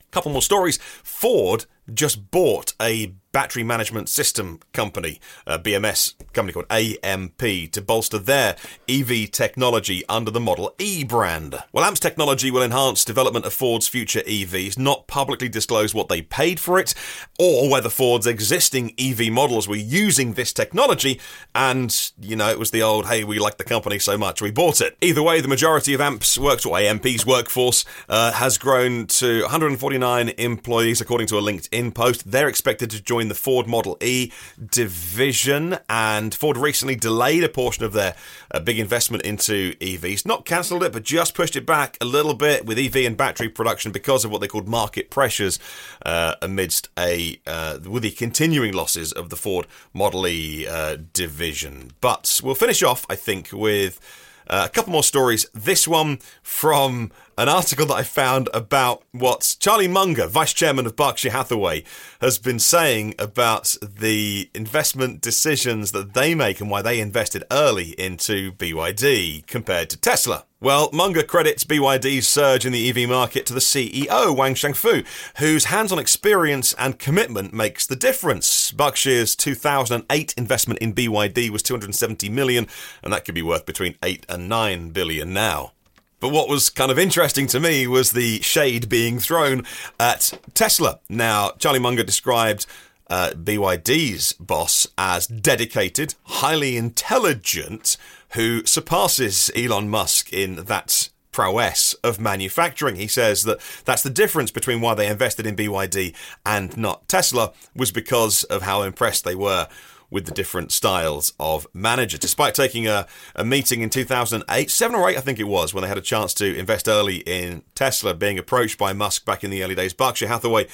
A 0.00 0.10
Couple 0.10 0.32
more 0.32 0.42
stories. 0.42 0.78
Ford 1.02 1.66
just 1.92 2.30
bought 2.30 2.74
a 2.80 3.14
battery 3.32 3.62
management 3.62 4.08
system 4.08 4.60
company, 4.72 5.20
a 5.46 5.58
BMS 5.58 6.14
company 6.32 6.52
called 6.52 6.66
AMP, 6.70 7.38
to 7.38 7.82
bolster 7.82 8.18
their 8.18 8.56
EV 8.88 9.30
technology 9.30 10.04
under 10.08 10.30
the 10.30 10.40
Model 10.40 10.74
E 10.78 11.04
brand. 11.04 11.62
Well, 11.72 11.84
AMP's 11.84 12.00
technology 12.00 12.50
will 12.50 12.62
enhance 12.62 13.04
development 13.04 13.44
of 13.44 13.52
Ford's 13.52 13.88
future 13.88 14.20
EVs, 14.20 14.78
not 14.78 15.06
publicly 15.06 15.48
disclose 15.48 15.94
what 15.94 16.08
they 16.08 16.22
paid 16.22 16.58
for 16.58 16.78
it, 16.78 16.94
or 17.38 17.70
whether 17.70 17.88
Ford's 17.88 18.26
existing 18.26 18.94
EV 18.98 19.32
models 19.32 19.68
were 19.68 19.76
using 19.76 20.32
this 20.32 20.52
technology, 20.52 21.20
and, 21.54 22.12
you 22.20 22.36
know, 22.36 22.50
it 22.50 22.58
was 22.58 22.70
the 22.70 22.82
old, 22.82 23.06
hey, 23.06 23.24
we 23.24 23.38
like 23.38 23.58
the 23.58 23.64
company 23.64 23.98
so 23.98 24.18
much, 24.18 24.42
we 24.42 24.50
bought 24.50 24.80
it. 24.80 24.96
Either 25.00 25.22
way, 25.22 25.40
the 25.40 25.48
majority 25.48 25.94
of 25.94 26.00
AMP's 26.00 26.38
work, 26.38 26.64
or 26.66 26.78
AMP's 26.78 27.24
workforce, 27.24 27.84
uh, 28.08 28.32
has 28.32 28.58
grown 28.58 29.06
to 29.06 29.42
149 29.42 30.30
employees, 30.30 31.00
according 31.00 31.26
to 31.28 31.38
a 31.38 31.42
LinkedIn 31.42 31.94
post. 31.94 32.30
They're 32.30 32.48
expected 32.48 32.90
to 32.90 33.02
join 33.02 33.19
the 33.28 33.34
Ford 33.34 33.66
Model 33.66 33.96
E 34.00 34.32
division, 34.64 35.78
and 35.88 36.34
Ford 36.34 36.56
recently 36.56 36.96
delayed 36.96 37.44
a 37.44 37.48
portion 37.48 37.84
of 37.84 37.92
their 37.92 38.14
uh, 38.50 38.60
big 38.60 38.78
investment 38.78 39.24
into 39.24 39.74
EVs. 39.74 40.26
Not 40.26 40.44
cancelled 40.44 40.82
it, 40.82 40.92
but 40.92 41.02
just 41.02 41.34
pushed 41.34 41.56
it 41.56 41.66
back 41.66 41.96
a 42.00 42.04
little 42.04 42.34
bit 42.34 42.66
with 42.66 42.78
EV 42.78 42.96
and 42.96 43.16
battery 43.16 43.48
production 43.48 43.92
because 43.92 44.24
of 44.24 44.30
what 44.30 44.40
they 44.40 44.48
called 44.48 44.68
market 44.68 45.10
pressures 45.10 45.58
uh, 46.04 46.34
amidst 46.42 46.88
a 46.98 47.40
uh, 47.46 47.78
with 47.88 48.02
the 48.02 48.10
continuing 48.10 48.72
losses 48.72 49.12
of 49.12 49.30
the 49.30 49.36
Ford 49.36 49.66
Model 49.92 50.26
E 50.26 50.66
uh, 50.66 50.96
division. 51.12 51.92
But 52.00 52.40
we'll 52.42 52.54
finish 52.54 52.82
off, 52.82 53.06
I 53.08 53.16
think, 53.16 53.50
with. 53.52 54.00
Uh, 54.48 54.66
a 54.66 54.68
couple 54.68 54.90
more 54.90 55.04
stories. 55.04 55.48
This 55.54 55.86
one 55.86 56.18
from 56.42 57.12
an 57.38 57.48
article 57.48 57.86
that 57.86 57.94
I 57.94 58.02
found 58.02 58.48
about 58.52 59.02
what 59.12 59.56
Charlie 59.60 59.88
Munger, 59.88 60.26
vice 60.26 60.52
chairman 60.52 60.86
of 60.86 60.96
Berkshire 60.96 61.30
Hathaway, 61.30 61.84
has 62.20 62.38
been 62.38 62.58
saying 62.58 63.14
about 63.18 63.76
the 63.80 64.50
investment 64.54 65.20
decisions 65.20 65.92
that 65.92 66.14
they 66.14 66.34
make 66.34 66.60
and 66.60 66.70
why 66.70 66.82
they 66.82 67.00
invested 67.00 67.44
early 67.50 67.90
into 67.98 68.52
BYD 68.52 69.46
compared 69.46 69.90
to 69.90 69.96
Tesla. 69.96 70.44
Well, 70.62 70.90
Munger 70.92 71.22
credits 71.22 71.64
BYD's 71.64 72.28
surge 72.28 72.66
in 72.66 72.72
the 72.72 72.90
EV 72.90 73.08
market 73.08 73.46
to 73.46 73.54
the 73.54 73.60
CEO, 73.60 74.36
Wang 74.36 74.54
Chuanfu, 74.54 75.06
whose 75.38 75.64
hands 75.64 75.90
on 75.90 75.98
experience 75.98 76.74
and 76.74 76.98
commitment 76.98 77.54
makes 77.54 77.86
the 77.86 77.96
difference. 77.96 78.70
Berkshire's 78.70 79.34
2008 79.34 80.34
investment 80.36 80.80
in 80.80 80.92
BYD 80.92 81.48
was 81.48 81.62
270 81.62 82.28
million, 82.28 82.66
and 83.02 83.10
that 83.10 83.24
could 83.24 83.34
be 83.34 83.40
worth 83.40 83.64
between 83.64 83.96
8 84.02 84.26
and 84.28 84.50
9 84.50 84.90
billion 84.90 85.32
now. 85.32 85.72
But 86.20 86.28
what 86.28 86.48
was 86.48 86.68
kind 86.68 86.90
of 86.90 86.98
interesting 86.98 87.46
to 87.48 87.58
me 87.58 87.86
was 87.86 88.12
the 88.12 88.40
shade 88.42 88.88
being 88.88 89.18
thrown 89.18 89.64
at 89.98 90.38
Tesla. 90.54 91.00
Now, 91.08 91.52
Charlie 91.58 91.78
Munger 91.78 92.04
described 92.04 92.66
uh, 93.08 93.30
BYD's 93.32 94.34
boss 94.34 94.86
as 94.96 95.26
dedicated, 95.26 96.14
highly 96.24 96.76
intelligent, 96.76 97.96
who 98.30 98.64
surpasses 98.66 99.50
Elon 99.56 99.88
Musk 99.88 100.32
in 100.32 100.64
that 100.66 101.08
prowess 101.32 101.94
of 102.04 102.20
manufacturing. 102.20 102.96
He 102.96 103.08
says 103.08 103.44
that 103.44 103.60
that's 103.84 104.02
the 104.02 104.10
difference 104.10 104.50
between 104.50 104.80
why 104.80 104.94
they 104.94 105.06
invested 105.06 105.46
in 105.46 105.56
BYD 105.56 106.14
and 106.44 106.76
not 106.76 107.08
Tesla 107.08 107.52
was 107.74 107.90
because 107.90 108.44
of 108.44 108.62
how 108.62 108.82
impressed 108.82 109.24
they 109.24 109.34
were 109.34 109.68
with 110.10 110.26
the 110.26 110.32
different 110.32 110.72
styles 110.72 111.32
of 111.38 111.66
manager. 111.72 112.18
Despite 112.18 112.54
taking 112.54 112.86
a, 112.86 113.06
a 113.34 113.44
meeting 113.44 113.80
in 113.80 113.90
2008, 113.90 114.70
seven 114.70 114.96
or 114.96 115.08
eight, 115.08 115.16
I 115.16 115.20
think 115.20 115.38
it 115.38 115.44
was, 115.44 115.72
when 115.72 115.82
they 115.82 115.88
had 115.88 115.98
a 115.98 116.02
chance 116.02 116.34
to 116.34 116.56
invest 116.56 116.88
early 116.88 117.18
in 117.18 117.62
Tesla, 117.74 118.14
being 118.14 118.38
approached 118.38 118.78
by 118.78 118.92
Musk 118.92 119.24
back 119.24 119.44
in 119.44 119.50
the 119.50 119.62
early 119.62 119.74
days, 119.74 119.92
Berkshire 119.92 120.28
Hathaway 120.28 120.66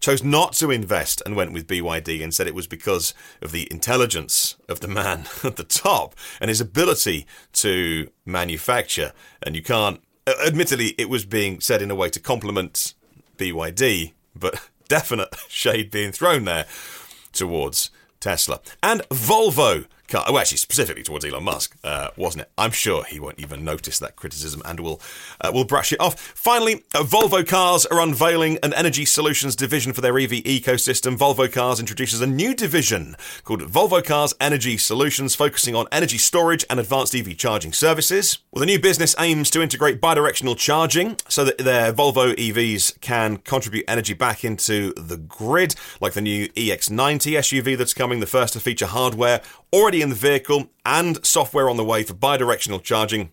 chose 0.00 0.22
not 0.22 0.52
to 0.54 0.70
invest 0.70 1.22
and 1.26 1.36
went 1.36 1.52
with 1.52 1.66
BYD 1.66 2.22
and 2.22 2.32
said 2.32 2.46
it 2.46 2.54
was 2.54 2.66
because 2.66 3.14
of 3.42 3.52
the 3.52 3.68
intelligence 3.70 4.56
of 4.68 4.80
the 4.80 4.88
man 4.88 5.26
at 5.44 5.56
the 5.56 5.64
top 5.64 6.14
and 6.40 6.48
his 6.48 6.60
ability 6.60 7.26
to 7.52 8.08
manufacture. 8.24 9.12
And 9.42 9.56
you 9.56 9.62
can't, 9.62 10.00
uh, 10.26 10.34
admittedly, 10.46 10.94
it 10.98 11.08
was 11.08 11.24
being 11.24 11.60
said 11.60 11.82
in 11.82 11.90
a 11.90 11.94
way 11.94 12.10
to 12.10 12.20
compliment 12.20 12.94
BYD, 13.36 14.12
but 14.34 14.70
definite 14.88 15.34
shade 15.48 15.90
being 15.90 16.12
thrown 16.12 16.44
there 16.44 16.66
towards 17.32 17.90
Tesla. 18.18 18.60
And 18.82 19.02
Volvo 19.10 19.86
car. 20.08 20.24
Oh, 20.26 20.38
actually, 20.38 20.58
specifically 20.58 21.02
towards 21.02 21.24
Elon 21.24 21.44
Musk, 21.44 21.76
uh, 21.84 22.08
wasn't 22.16 22.42
it? 22.42 22.50
I'm 22.58 22.70
sure 22.70 23.04
he 23.04 23.20
won't 23.20 23.38
even 23.38 23.64
notice 23.64 23.98
that 23.98 24.16
criticism 24.16 24.62
and 24.64 24.80
will 24.80 25.00
uh, 25.40 25.50
will 25.52 25.64
brush 25.64 25.92
it 25.92 26.00
off. 26.00 26.18
Finally, 26.18 26.84
uh, 26.94 27.02
Volvo 27.02 27.46
Cars 27.46 27.86
are 27.86 28.00
unveiling 28.00 28.58
an 28.62 28.72
energy 28.74 29.04
solutions 29.04 29.54
division 29.54 29.92
for 29.92 30.00
their 30.00 30.18
EV 30.18 30.30
ecosystem. 30.30 31.16
Volvo 31.16 31.50
Cars 31.50 31.78
introduces 31.78 32.20
a 32.20 32.26
new 32.26 32.54
division 32.54 33.16
called 33.44 33.62
Volvo 33.62 34.04
Cars 34.04 34.34
Energy 34.40 34.76
Solutions, 34.76 35.34
focusing 35.34 35.74
on 35.74 35.86
energy 35.92 36.18
storage 36.18 36.64
and 36.70 36.80
advanced 36.80 37.14
EV 37.14 37.36
charging 37.36 37.72
services. 37.72 38.38
Well, 38.50 38.60
the 38.60 38.66
new 38.66 38.80
business 38.80 39.14
aims 39.18 39.50
to 39.50 39.62
integrate 39.62 40.00
bidirectional 40.00 40.56
charging 40.56 41.16
so 41.28 41.44
that 41.44 41.58
their 41.58 41.92
Volvo 41.92 42.34
EVs 42.34 43.00
can 43.00 43.36
contribute 43.38 43.84
energy 43.86 44.14
back 44.14 44.44
into 44.44 44.92
the 44.94 45.16
grid, 45.16 45.74
like 46.00 46.14
the 46.14 46.20
new 46.20 46.48
EX90 46.50 47.38
SUV 47.38 47.76
that's 47.76 47.94
coming, 47.94 48.20
the 48.20 48.26
first 48.26 48.54
to 48.54 48.60
feature 48.60 48.86
hardware 48.86 49.40
already 49.72 50.02
in 50.02 50.08
the 50.08 50.14
vehicle 50.14 50.70
and 50.84 51.24
software 51.24 51.68
on 51.68 51.76
the 51.76 51.84
way 51.84 52.02
for 52.02 52.14
bidirectional 52.14 52.82
charging 52.82 53.30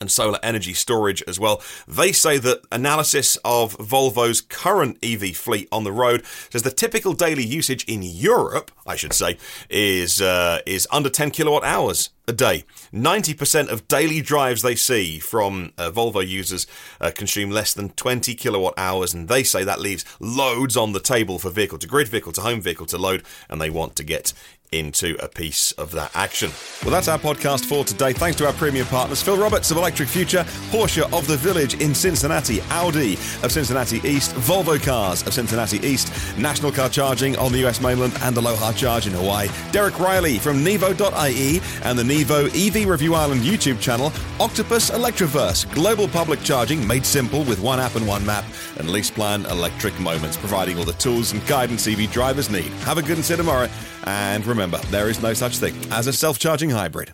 and 0.00 0.10
solar 0.10 0.38
energy 0.42 0.74
storage 0.74 1.22
as 1.26 1.38
well. 1.40 1.62
They 1.88 2.12
say 2.12 2.38
that 2.38 2.60
analysis 2.70 3.36
of 3.44 3.76
Volvo's 3.78 4.40
current 4.40 4.98
EV 5.02 5.36
fleet 5.36 5.68
on 5.72 5.84
the 5.84 5.92
road 5.92 6.24
says 6.50 6.62
the 6.62 6.70
typical 6.70 7.12
daily 7.14 7.44
usage 7.44 7.84
in 7.84 8.02
Europe, 8.02 8.70
I 8.86 8.96
should 8.96 9.12
say, 9.12 9.38
is 9.70 10.20
uh, 10.20 10.60
is 10.66 10.86
under 10.90 11.08
10 11.08 11.30
kilowatt 11.30 11.64
hours 11.64 12.10
a 12.26 12.32
day. 12.32 12.64
90% 12.92 13.68
of 13.68 13.86
daily 13.88 14.20
drives 14.20 14.62
they 14.62 14.74
see 14.74 15.18
from 15.18 15.72
uh, 15.76 15.90
Volvo 15.90 16.26
users 16.26 16.66
uh, 17.00 17.10
consume 17.14 17.50
less 17.50 17.74
than 17.74 17.90
20 17.90 18.34
kilowatt 18.34 18.74
hours, 18.76 19.12
and 19.12 19.28
they 19.28 19.42
say 19.42 19.64
that 19.64 19.80
leaves 19.80 20.04
loads 20.20 20.76
on 20.76 20.92
the 20.92 21.00
table 21.00 21.38
for 21.38 21.50
vehicle 21.50 21.78
to 21.78 21.86
grid, 21.86 22.08
vehicle 22.08 22.32
to 22.32 22.40
home, 22.40 22.60
vehicle 22.60 22.86
to 22.86 22.98
load, 22.98 23.22
and 23.48 23.60
they 23.60 23.70
want 23.70 23.96
to 23.96 24.04
get 24.04 24.32
into 24.74 25.16
a 25.22 25.28
piece 25.28 25.72
of 25.72 25.92
that 25.92 26.10
action. 26.14 26.50
Well, 26.82 26.90
that's 26.90 27.08
our 27.08 27.18
podcast 27.18 27.64
for 27.64 27.84
today. 27.84 28.12
Thanks 28.12 28.36
to 28.38 28.46
our 28.46 28.52
premium 28.52 28.86
partners 28.88 29.22
Phil 29.22 29.36
Roberts 29.36 29.70
of 29.70 29.76
Electric 29.76 30.08
Future, 30.08 30.44
Porsche 30.70 31.10
of 31.16 31.26
the 31.26 31.36
Village 31.36 31.80
in 31.80 31.94
Cincinnati, 31.94 32.60
Audi 32.70 33.14
of 33.42 33.52
Cincinnati 33.52 34.00
East, 34.08 34.32
Volvo 34.34 34.82
Cars 34.82 35.26
of 35.26 35.32
Cincinnati 35.32 35.78
East, 35.78 36.12
National 36.36 36.72
Car 36.72 36.88
Charging 36.88 37.36
on 37.36 37.52
the 37.52 37.64
US 37.66 37.80
mainland, 37.80 38.14
and 38.22 38.36
Aloha 38.36 38.72
Charge 38.72 39.06
in 39.06 39.12
Hawaii. 39.12 39.48
Derek 39.70 39.98
Riley 39.98 40.38
from 40.38 40.64
Nevo.ie 40.64 41.60
and 41.84 41.98
the 41.98 42.04
Nevo 42.14 42.46
EV 42.46 42.88
Review 42.88 43.16
Ireland 43.16 43.40
YouTube 43.40 43.80
channel, 43.80 44.12
Octopus 44.38 44.90
Electroverse, 44.92 45.68
global 45.74 46.06
public 46.06 46.40
charging 46.44 46.86
made 46.86 47.04
simple 47.04 47.42
with 47.42 47.60
one 47.60 47.80
app 47.80 47.96
and 47.96 48.06
one 48.06 48.24
map, 48.24 48.44
and 48.76 48.88
LeasePlan 48.88 49.50
Electric 49.50 49.98
Moments, 49.98 50.36
providing 50.36 50.78
all 50.78 50.84
the 50.84 50.92
tools 50.92 51.32
and 51.32 51.44
guidance 51.48 51.88
EV 51.88 52.08
drivers 52.12 52.48
need. 52.50 52.70
Have 52.86 52.98
a 52.98 53.02
good 53.02 53.16
and 53.16 53.24
see 53.24 53.34
tomorrow. 53.34 53.68
And 54.04 54.46
remember, 54.46 54.78
there 54.92 55.08
is 55.08 55.20
no 55.20 55.34
such 55.34 55.58
thing 55.58 55.74
as 55.90 56.06
a 56.06 56.12
self 56.12 56.38
charging 56.38 56.70
hybrid. 56.70 57.12